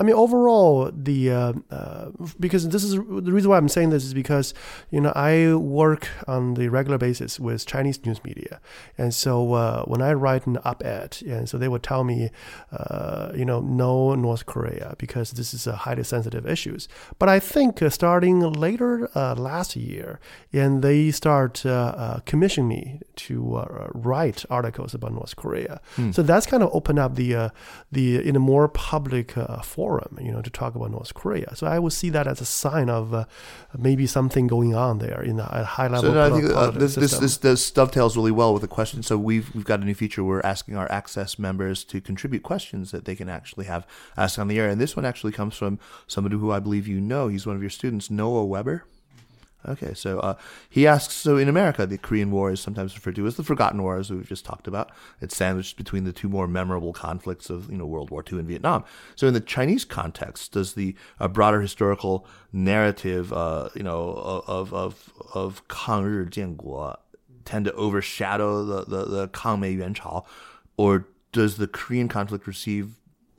[0.00, 4.04] I mean, overall, the uh, uh, because this is the reason why I'm saying this
[4.04, 4.54] is because
[4.90, 8.60] you know I work on the regular basis with Chinese news media,
[8.96, 12.30] and so uh, when I write an op-ed, and so they would tell me,
[12.72, 16.88] uh, you know, no North Korea because this is a highly sensitive issues.
[17.18, 20.18] But I think uh, starting later uh, last year,
[20.52, 21.62] and they start
[22.24, 25.80] commissioning me to uh, write articles about North Korea.
[26.12, 27.48] So that's kind of opened up the uh,
[27.92, 29.60] the in a more public uh,
[29.90, 31.54] forum, you know, to talk about North Korea.
[31.56, 33.24] So I would see that as a sign of uh,
[33.76, 36.12] maybe something going on there in a, high level.
[36.12, 39.02] So I think uh, this, this this this dovetails really well with the question.
[39.02, 40.22] So we've we've got a new feature.
[40.22, 43.86] We're asking our Access members to contribute questions that they can actually have
[44.16, 44.68] asked on the air.
[44.68, 47.28] And this one actually comes from somebody who I believe you know.
[47.28, 48.84] He's one of your students, Noah Weber.
[49.68, 50.36] Okay, so uh,
[50.70, 51.14] he asks.
[51.14, 54.10] So in America, the Korean War is sometimes referred to as the Forgotten War, as
[54.10, 54.90] we've just talked about.
[55.20, 58.48] It's sandwiched between the two more memorable conflicts of you know World War II and
[58.48, 58.84] Vietnam.
[59.16, 64.72] So in the Chinese context, does the uh, broader historical narrative, uh, you know, of
[64.72, 66.30] of of Kang
[67.44, 70.24] tend to overshadow the the, the Kang Mei Yuan Chao,
[70.78, 72.94] or does the Korean conflict receive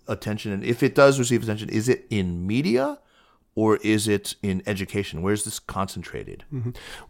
[0.08, 0.52] attention?
[0.52, 3.00] And if it does receive attention, is it in media?
[3.54, 5.22] Or is it in education?
[5.22, 6.46] Where's this concentrated?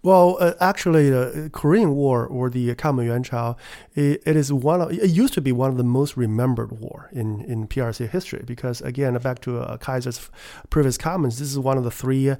[0.02, 3.56] Well, uh, actually, the Korean War or the Yuan Chao,
[3.94, 4.82] it, it is one.
[4.82, 8.42] Of, it used to be one of the most remembered war in, in PRC history
[8.46, 10.32] because, again, back to uh, Kaiser's
[10.72, 12.36] previous comments, this is one of the three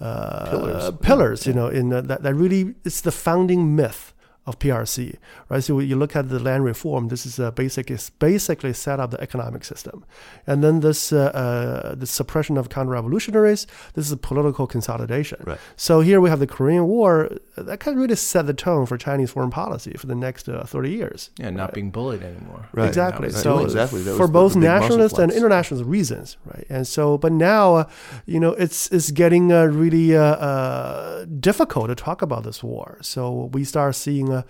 [0.00, 0.90] uh, Pillars.
[1.00, 1.46] pillars.
[1.46, 4.12] You know, in uh, that that really it's the founding myth
[4.46, 5.16] of PRC,
[5.48, 5.62] right?
[5.62, 7.08] So you look at the land reform.
[7.08, 10.04] This is a basic is basically set up the economic system,
[10.46, 13.66] and then this uh, uh, the suppression of counter-revolutionaries.
[13.94, 15.42] This is a political consolidation.
[15.44, 15.58] Right.
[15.76, 17.30] So here we have the Korean War.
[17.56, 20.64] That kind of really set the tone for Chinese foreign policy for the next uh,
[20.64, 21.30] thirty years.
[21.38, 22.68] Yeah, not being bullied anymore.
[22.72, 22.88] Right.
[22.88, 23.28] Exactly.
[23.28, 23.34] Right.
[23.34, 24.02] So Exactly.
[24.02, 25.36] That for both the big muscle nationalist and flex.
[25.36, 26.66] international reasons, right?
[26.68, 27.84] And so, but now, uh,
[28.26, 32.98] you know, it's it's getting uh, really uh, uh, difficult to talk about this war.
[33.02, 34.35] So we start seeing.
[34.36, 34.42] Uh,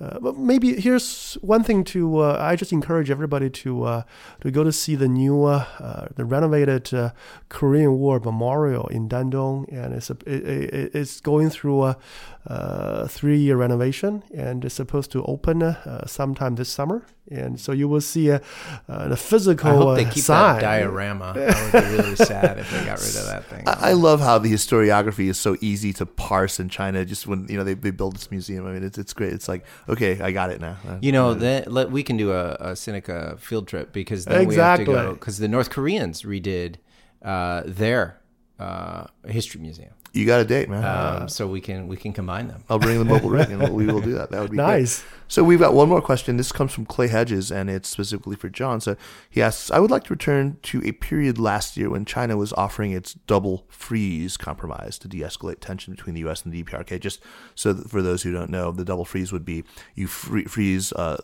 [0.00, 2.20] but maybe here's one thing to.
[2.20, 4.02] Uh, I just encourage everybody to uh,
[4.40, 7.10] to go to see the new, uh, uh, the renovated uh,
[7.50, 11.96] Korean War Memorial in Dandong, and it's a, it, it, it's going through a,
[12.46, 17.04] uh three-year renovation, and it's supposed to open uh, sometime this summer.
[17.30, 18.40] And so you will see uh,
[18.88, 20.54] uh, the physical I hope they uh, keep sign.
[20.56, 21.32] that diorama.
[21.36, 23.68] That would be really sad if they got rid of that thing.
[23.68, 27.04] I I love how the historiography is so easy to parse in China.
[27.04, 29.32] Just when you know they, they build this museum, I mean it's it's great.
[29.32, 30.76] It's like okay, I got it now.
[30.88, 34.40] Uh, You know, then let, we can do a, a Sinica field trip because then
[34.42, 34.86] Exactly.
[34.86, 36.76] we have to go because the North Koreans redid
[37.22, 38.20] uh, their
[38.58, 40.84] uh, history museum, you got a date, man.
[41.22, 42.64] um, so we can we can combine them.
[42.68, 44.30] I'll bring the mobile rig and we will do that.
[44.30, 44.66] That would be great.
[44.66, 45.04] Nice.
[45.28, 46.36] So we've got one more question.
[46.36, 48.80] This comes from Clay Hedges, and it's specifically for John.
[48.80, 48.96] So
[49.28, 52.52] he asks, I would like to return to a period last year when China was
[52.54, 56.42] offering its double freeze compromise to de-escalate tension between the U.S.
[56.42, 56.98] and the DPRK.
[56.98, 57.20] Just
[57.54, 59.62] so that for those who don't know, the double freeze would be
[59.94, 61.18] you free, freeze uh,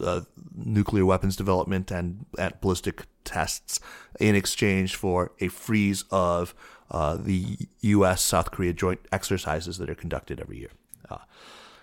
[0.00, 0.22] uh,
[0.56, 3.80] nuclear weapons development and at ballistic tests
[4.20, 6.54] in exchange for a freeze of
[6.94, 8.22] uh, the U.S.
[8.22, 10.70] South Korea joint exercises that are conducted every year.
[11.10, 11.18] Uh,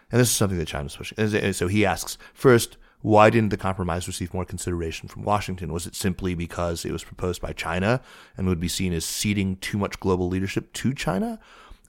[0.09, 1.19] and this is something that China's pushing.
[1.19, 5.73] And and so he asks first, why didn't the compromise receive more consideration from Washington?
[5.73, 7.99] Was it simply because it was proposed by China
[8.37, 11.39] and would be seen as ceding too much global leadership to China?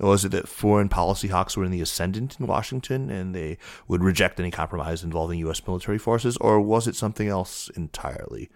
[0.01, 3.57] Or was it that foreign policy hawks were in the ascendant in Washington and they
[3.87, 5.65] would reject any compromise involving U.S.
[5.65, 6.37] military forces?
[6.39, 8.51] Or was it something else entirely?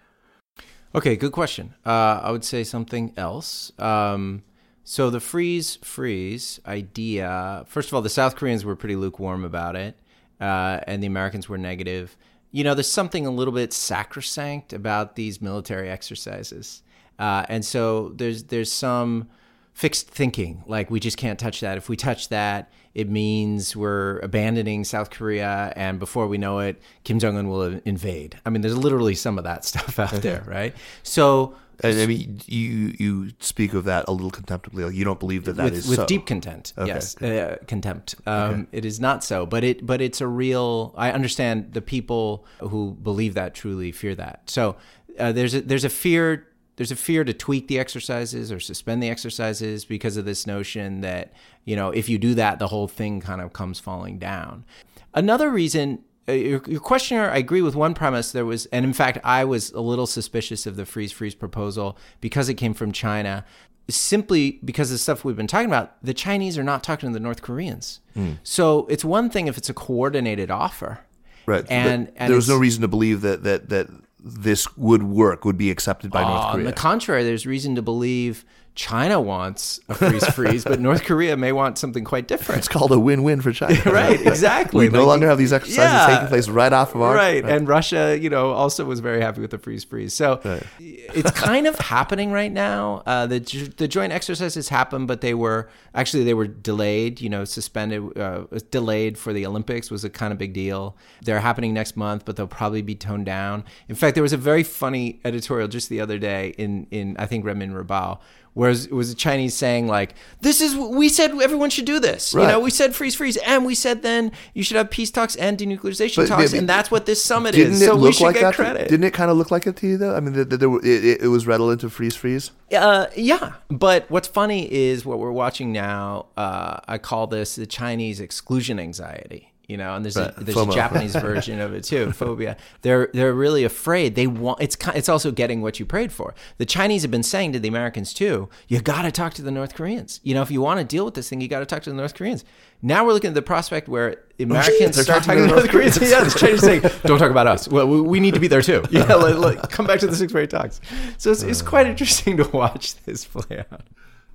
[0.93, 1.73] Okay, good question.
[1.85, 3.71] Uh, I would say something else.
[3.79, 4.43] Um,
[4.89, 7.65] so the freeze freeze idea.
[7.67, 9.99] First of all, the South Koreans were pretty lukewarm about it,
[10.39, 12.15] uh, and the Americans were negative.
[12.51, 16.83] You know, there's something a little bit sacrosanct about these military exercises,
[17.19, 19.27] uh, and so there's there's some
[19.73, 24.17] fixed thinking like we just can't touch that if we touch that it means we're
[24.21, 28.75] abandoning south korea and before we know it kim jong-un will invade i mean there's
[28.75, 30.73] literally some of that stuff out there right
[31.03, 34.83] so And I mean, you you speak of that a little contemptibly.
[34.83, 36.05] Like you don't believe that that with, is with so.
[36.05, 38.15] deep contempt Okay, yes uh, contempt.
[38.25, 42.45] Um, it is not so but it but it's a real i understand the people
[42.59, 44.49] who believe that truly fear that.
[44.49, 44.75] So
[45.19, 46.47] uh, there's a there's a fear
[46.77, 51.01] there's a fear to tweak the exercises or suspend the exercises because of this notion
[51.01, 51.33] that
[51.65, 54.65] you know if you do that the whole thing kind of comes falling down.
[55.13, 58.31] Another reason Uh, your, your questioner, I agree with one premise.
[58.31, 61.97] There was, and in fact, I was a little suspicious of the freeze freeze proposal
[62.21, 63.45] because it came from China,
[63.89, 66.03] simply because of the stuff we've been talking about.
[66.03, 68.33] The Chinese are not talking to the North Koreans, hmm.
[68.43, 70.99] so it's one thing if it's a coordinated offer,
[71.47, 71.65] Right.
[71.69, 73.87] And, and there was no reason to believe that that that
[74.19, 76.57] this would work, would be accepted by North Korea.
[76.57, 78.43] On the contrary, there's reason to believe
[78.77, 82.59] China wants a freeze freeze, but North Korea may want something quite different.
[82.59, 83.81] it's called a win-win for China.
[83.85, 84.87] right, exactly.
[84.87, 86.07] We no longer have these exercises yeah.
[86.07, 87.43] taking place right off of our right.
[87.43, 90.13] And Russia, you know, also was very happy with the freeze freeze.
[90.13, 90.39] So
[90.79, 93.01] it's kind of happening right now.
[93.07, 93.39] Uh, the
[93.77, 97.19] the joint exercises happened, but they were actually they were delayed.
[97.19, 100.95] You know, suspended, uh, delayed for the Olympics was a kind of big deal.
[101.23, 103.63] They're happening next month, but they'll probably be toned down.
[103.89, 107.25] In fact, there was a very funny editorial just the other day in in I
[107.25, 108.19] think Renmin Ribao
[108.57, 112.33] Whereas it was the Chinese saying like, "This is we said everyone should do this.
[112.33, 115.35] You know, we said freeze, freeze, and we said then you should have peace talks
[115.35, 117.81] and denuclearization But, talks, yeah, and that's what this summit Didn't is.
[117.83, 118.51] it So we should like get that?
[118.55, 118.89] to- credit.
[118.89, 120.15] Didn't it kind of look like it to you though?
[120.15, 122.49] I mean, there were, it, it- it was redolent of freeze freeze.
[122.75, 126.25] Uh, yeah, but what's funny is what we're watching now.
[126.35, 129.53] Uh, I call this the Chinese exclusion anxiety.
[129.67, 130.71] You know, and there's a, there's FOMO.
[130.71, 132.55] a Japanese version of it too, phobia.
[132.83, 134.15] They're they're really afraid.
[134.15, 136.33] They want it's it's also getting what you prayed for.
[136.57, 139.51] The Chinese have been saying to the Americans too, you got to talk to the
[139.51, 140.21] North Koreans.
[140.23, 141.89] You know, if you want to deal with this thing, you got to talk to
[141.89, 142.45] the North Koreans.
[142.81, 145.67] Now we're looking at the prospect where Americans They're start talking talking to to the
[145.67, 145.97] the North Koreans.
[146.11, 147.67] yeah, the Chinese saying, "Don't talk about us.
[147.67, 148.85] Well, we, we need to be there too.
[148.89, 150.79] Yeah, like, like, come back to the six way talks."
[151.17, 153.81] So it's, it's quite interesting to watch this play out.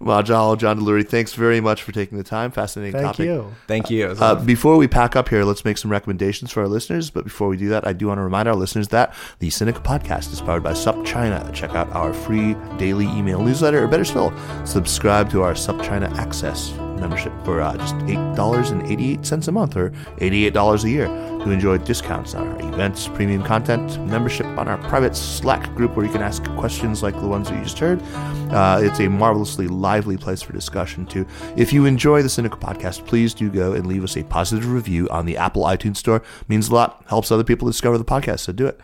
[0.03, 2.51] Ma Zhao John Delury, thanks very much for taking the time.
[2.51, 3.27] Fascinating Thank topic.
[3.27, 3.55] you.
[3.67, 4.11] Thank you.
[4.11, 7.11] It Uh, lot before we pack up here, let's make some recommendations for our listeners.
[7.11, 9.83] But before we do that, I do want to remind our listeners that the Sinica
[9.83, 11.53] Podcast is powered by SupChina.
[11.53, 14.33] Check out our free daily email newsletter, or better still,
[14.65, 16.73] subscribe to our SupChina Access
[17.03, 22.49] membership for uh, just $8.88 a month or $88 a year to enjoy discounts on
[22.49, 27.03] our events, premium content, membership on our private Slack group where you can ask questions
[27.03, 28.01] like the ones that you just heard.
[28.53, 31.27] Uh, it's a marvelously lively place for discussion, too.
[31.57, 35.09] If you enjoy the Sinica Podcast, please do go and leave us a positive review
[35.11, 36.23] on the Apple iTunes Store.
[36.49, 38.81] means a lot, helps other people discover the podcast, so do it.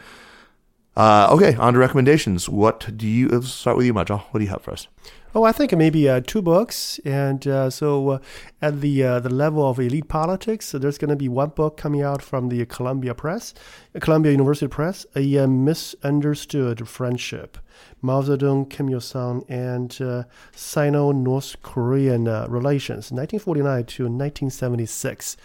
[0.96, 2.48] Uh, okay, on to recommendations.
[2.48, 4.20] What do you, let's start with you, Ma Zhao.
[4.30, 4.88] What do you have for us?
[5.34, 8.18] Oh, I think maybe uh, two books, and uh, so uh,
[8.62, 12.00] at the uh, the level of elite politics, there's going to be one book coming
[12.00, 13.52] out from the Columbia Press,
[14.00, 17.58] Columbia University Press, a uh, misunderstood friendship,
[18.00, 20.22] Mao Zedong, Kim Il Sung, and uh,
[20.52, 25.36] Sino-North Korean relations, 1949 to 1976.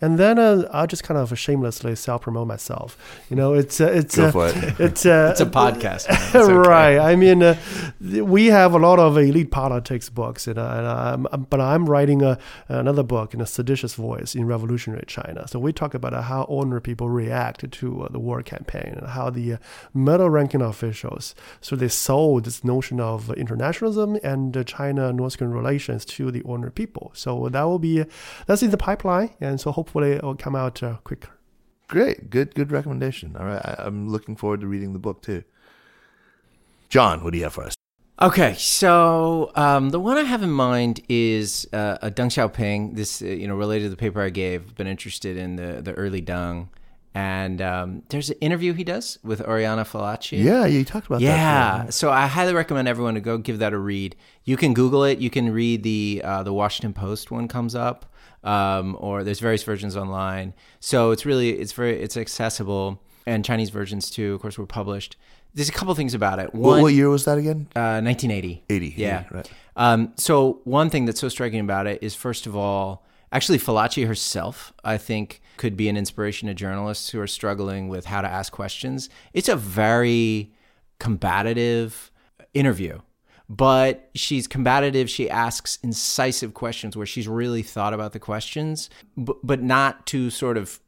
[0.00, 2.96] And then uh, I'll just kind of shamelessly self-promote myself.
[3.28, 4.56] You know, it's uh, it's Go uh, for it.
[4.80, 6.06] it's uh, it's a podcast.
[6.08, 6.52] It's okay.
[6.52, 6.98] right.
[6.98, 7.56] I mean, uh,
[8.00, 11.84] we have a lot of elite politics books, and, uh, and I'm, I'm- but I'm
[11.88, 12.38] writing a,
[12.68, 15.46] another book in a seditious voice in revolutionary China.
[15.48, 19.08] So we talk about uh, how ordinary people react to uh, the war campaign and
[19.08, 19.56] how the uh,
[19.94, 26.30] middle-ranking officials so they sold this notion of internationalism and uh, China-North Korean relations to
[26.30, 27.10] the ordinary people.
[27.14, 28.04] So that will be
[28.46, 31.30] that's in the pipeline, and so hopefully it will come out uh, quicker.
[31.88, 33.36] Great, good, good recommendation.
[33.36, 35.42] All right, I, I'm looking forward to reading the book too.
[36.88, 37.74] John, what do you have for us?
[38.22, 42.94] Okay, so um, the one I have in mind is uh, a Deng Xiaoping.
[42.94, 44.74] This, uh, you know, related to the paper I gave.
[44.74, 46.68] Been interested in the the early Deng,
[47.14, 50.42] and um, there's an interview he does with Oriana Fallaci.
[50.44, 51.24] Yeah, you talked about that.
[51.24, 54.16] Yeah, so I highly recommend everyone to go give that a read.
[54.44, 55.18] You can Google it.
[55.18, 58.09] You can read the uh, the Washington Post one comes up,
[58.44, 60.54] um, or there's various versions online.
[60.80, 65.16] So it's really it's very it's accessible, and Chinese versions too, of course, were published.
[65.52, 66.54] There's a couple things about it.
[66.54, 67.66] What, One, what year was that again?
[67.74, 68.62] uh, 1980.
[68.70, 68.94] 80.
[68.96, 69.24] Yeah.
[69.32, 69.50] right.
[69.74, 74.06] Um, so one thing that's so striking about it is, first of all, actually Fallaci
[74.06, 78.28] herself, I think, could be an inspiration to journalists who are struggling with how to
[78.28, 79.08] ask questions.
[79.32, 80.52] It's a very
[81.00, 82.12] combative
[82.54, 83.00] interview.
[83.52, 85.10] But she's combative.
[85.10, 90.30] She asks incisive questions where she's really thought about the questions, but, but not to
[90.30, 90.78] sort of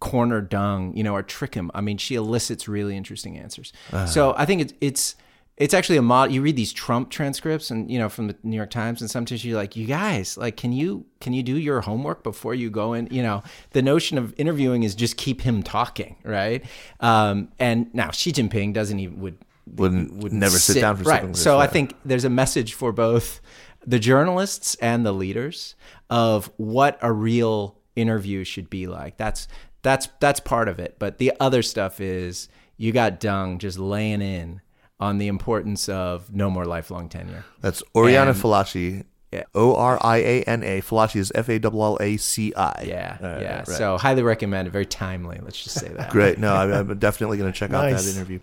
[0.00, 1.70] corner Deng, you know, or trick him.
[1.74, 3.70] I mean, she elicits really interesting answers.
[4.06, 5.16] So I think it's it's
[5.56, 6.32] it's actually a mod.
[6.32, 9.44] You read these Trump transcripts, and you know, from the New York Times, and sometimes
[9.44, 12.92] you're like, you guys, like, can you can you do your homework before you go
[12.92, 13.08] in?
[13.10, 13.42] You know,
[13.72, 16.64] the notion of interviewing is just keep him talking, right?
[17.00, 19.38] Um, and now Xi Jinping doesn't even would
[19.74, 21.16] Wouldn't- would never sit down for right.
[21.16, 23.40] something like So I think there's a message for both
[23.86, 25.74] the journalists and the leaders
[26.10, 29.16] of what a real interview should be like.
[29.16, 29.48] That's
[29.82, 30.96] that's that's part of it.
[30.98, 34.60] But the other stuff is you got Deng just laying in
[34.98, 37.44] on the importance of no more lifelong tenure.
[37.60, 39.04] That's Oriana And- Fallaci.
[39.32, 39.42] Yeah.
[39.56, 40.80] O R I A N A.
[40.80, 42.84] Fallaci is F A L L A C I.
[42.86, 43.56] Yeah, Right, yeah.
[43.58, 43.76] right, right.
[43.76, 44.70] So highly recommend it.
[44.70, 45.38] Very timely.
[45.42, 46.10] Let's just say that.
[46.10, 46.38] Great.
[46.38, 48.38] No, I, I'm definitely going to check out that interview.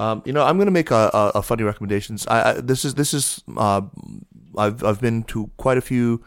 [0.00, 2.26] Um, you know, I'm going to make a, a, a funny recommendations.
[2.26, 3.82] I, I this is this is uh,
[4.56, 6.24] I've I've been to quite a few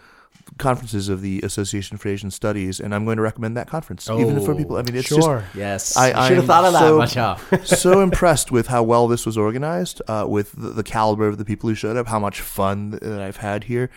[0.57, 4.39] conferences of the Association for Asian Studies, and I'm going to recommend that conference, even
[4.43, 4.78] for Oh, people.
[4.78, 5.43] I mean, it's Sure.
[5.53, 5.97] Yes.
[5.97, 9.38] I- should have thought of that, so- just so impressed with how well this was
[9.38, 12.91] organized, uh, with the, the caliber of the people who showed up, how much fun
[12.91, 13.89] that I've had here.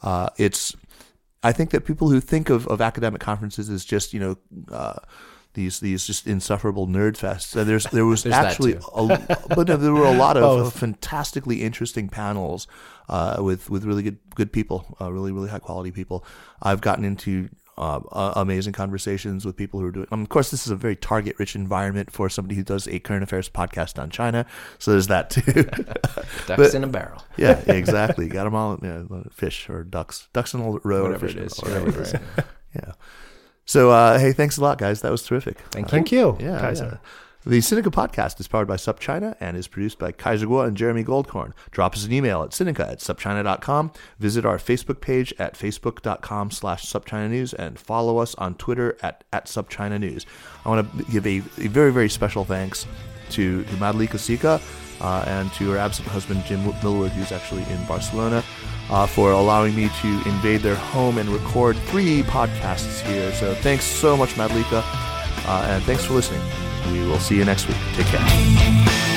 [0.00, 0.76] Uh, it's
[1.42, 4.36] I think that people who think of, of academic conferences as just you know
[4.70, 4.98] uh,
[5.56, 7.56] these these just insufferable nerd fests.
[7.56, 10.72] Uh, there's there was There's actually a, but no, there were a lot of, of
[10.72, 12.68] fantastically interesting panels
[13.08, 16.24] uh, with with really good good people, uh, really really high quality people.
[16.62, 17.48] I've gotten into
[17.78, 20.06] uh, uh, amazing conversations with people who are doing.
[20.10, 23.22] Um, of course, this is a very target-rich environment for somebody who does a current
[23.22, 24.46] affairs podcast on China.
[24.78, 25.42] So there's that too.
[25.62, 27.22] Ducks But- in a barrel.
[27.36, 28.28] yeah, exactly.
[28.28, 28.78] Got them all.
[28.82, 31.58] Yeah, fish or ducks, ducks in a row, Whatever it is.
[31.58, 32.12] whatever Right, it is.
[32.14, 32.46] right.
[32.74, 32.92] Yeah.
[33.66, 35.02] So uh, hey, thanks a lot, guys.
[35.02, 35.58] That was terrific.
[35.70, 35.90] Thank you.
[35.90, 36.36] Thank you.
[36.40, 37.00] Yeah, Kaiser.
[37.02, 37.08] yeah.
[37.48, 41.04] The Sinica podcast is powered by SupChina and is produced by Kaiser Kuo and Jeremy
[41.04, 41.52] Goldkorn.
[41.70, 43.92] Drop us an email at Sinica at SupChina.com.
[44.18, 49.22] Visit our Facebook page at Facebook.com slash SupChina News and follow us on Twitter at,
[49.32, 50.26] at SupChina News.
[50.64, 52.84] I want to give a, a very, very special thanks
[53.30, 54.60] to, to Madlika Sikka
[55.00, 58.42] uh, and to her absent husband, Jim Millward, who's actually in Barcelona,
[58.90, 63.32] uh, for allowing me to invade their home and record three podcasts here.
[63.32, 64.82] So thanks so much, Madlika.
[65.48, 66.42] Uh, and thanks for listening.
[66.92, 67.76] We will see you next week.
[67.94, 69.15] Take care.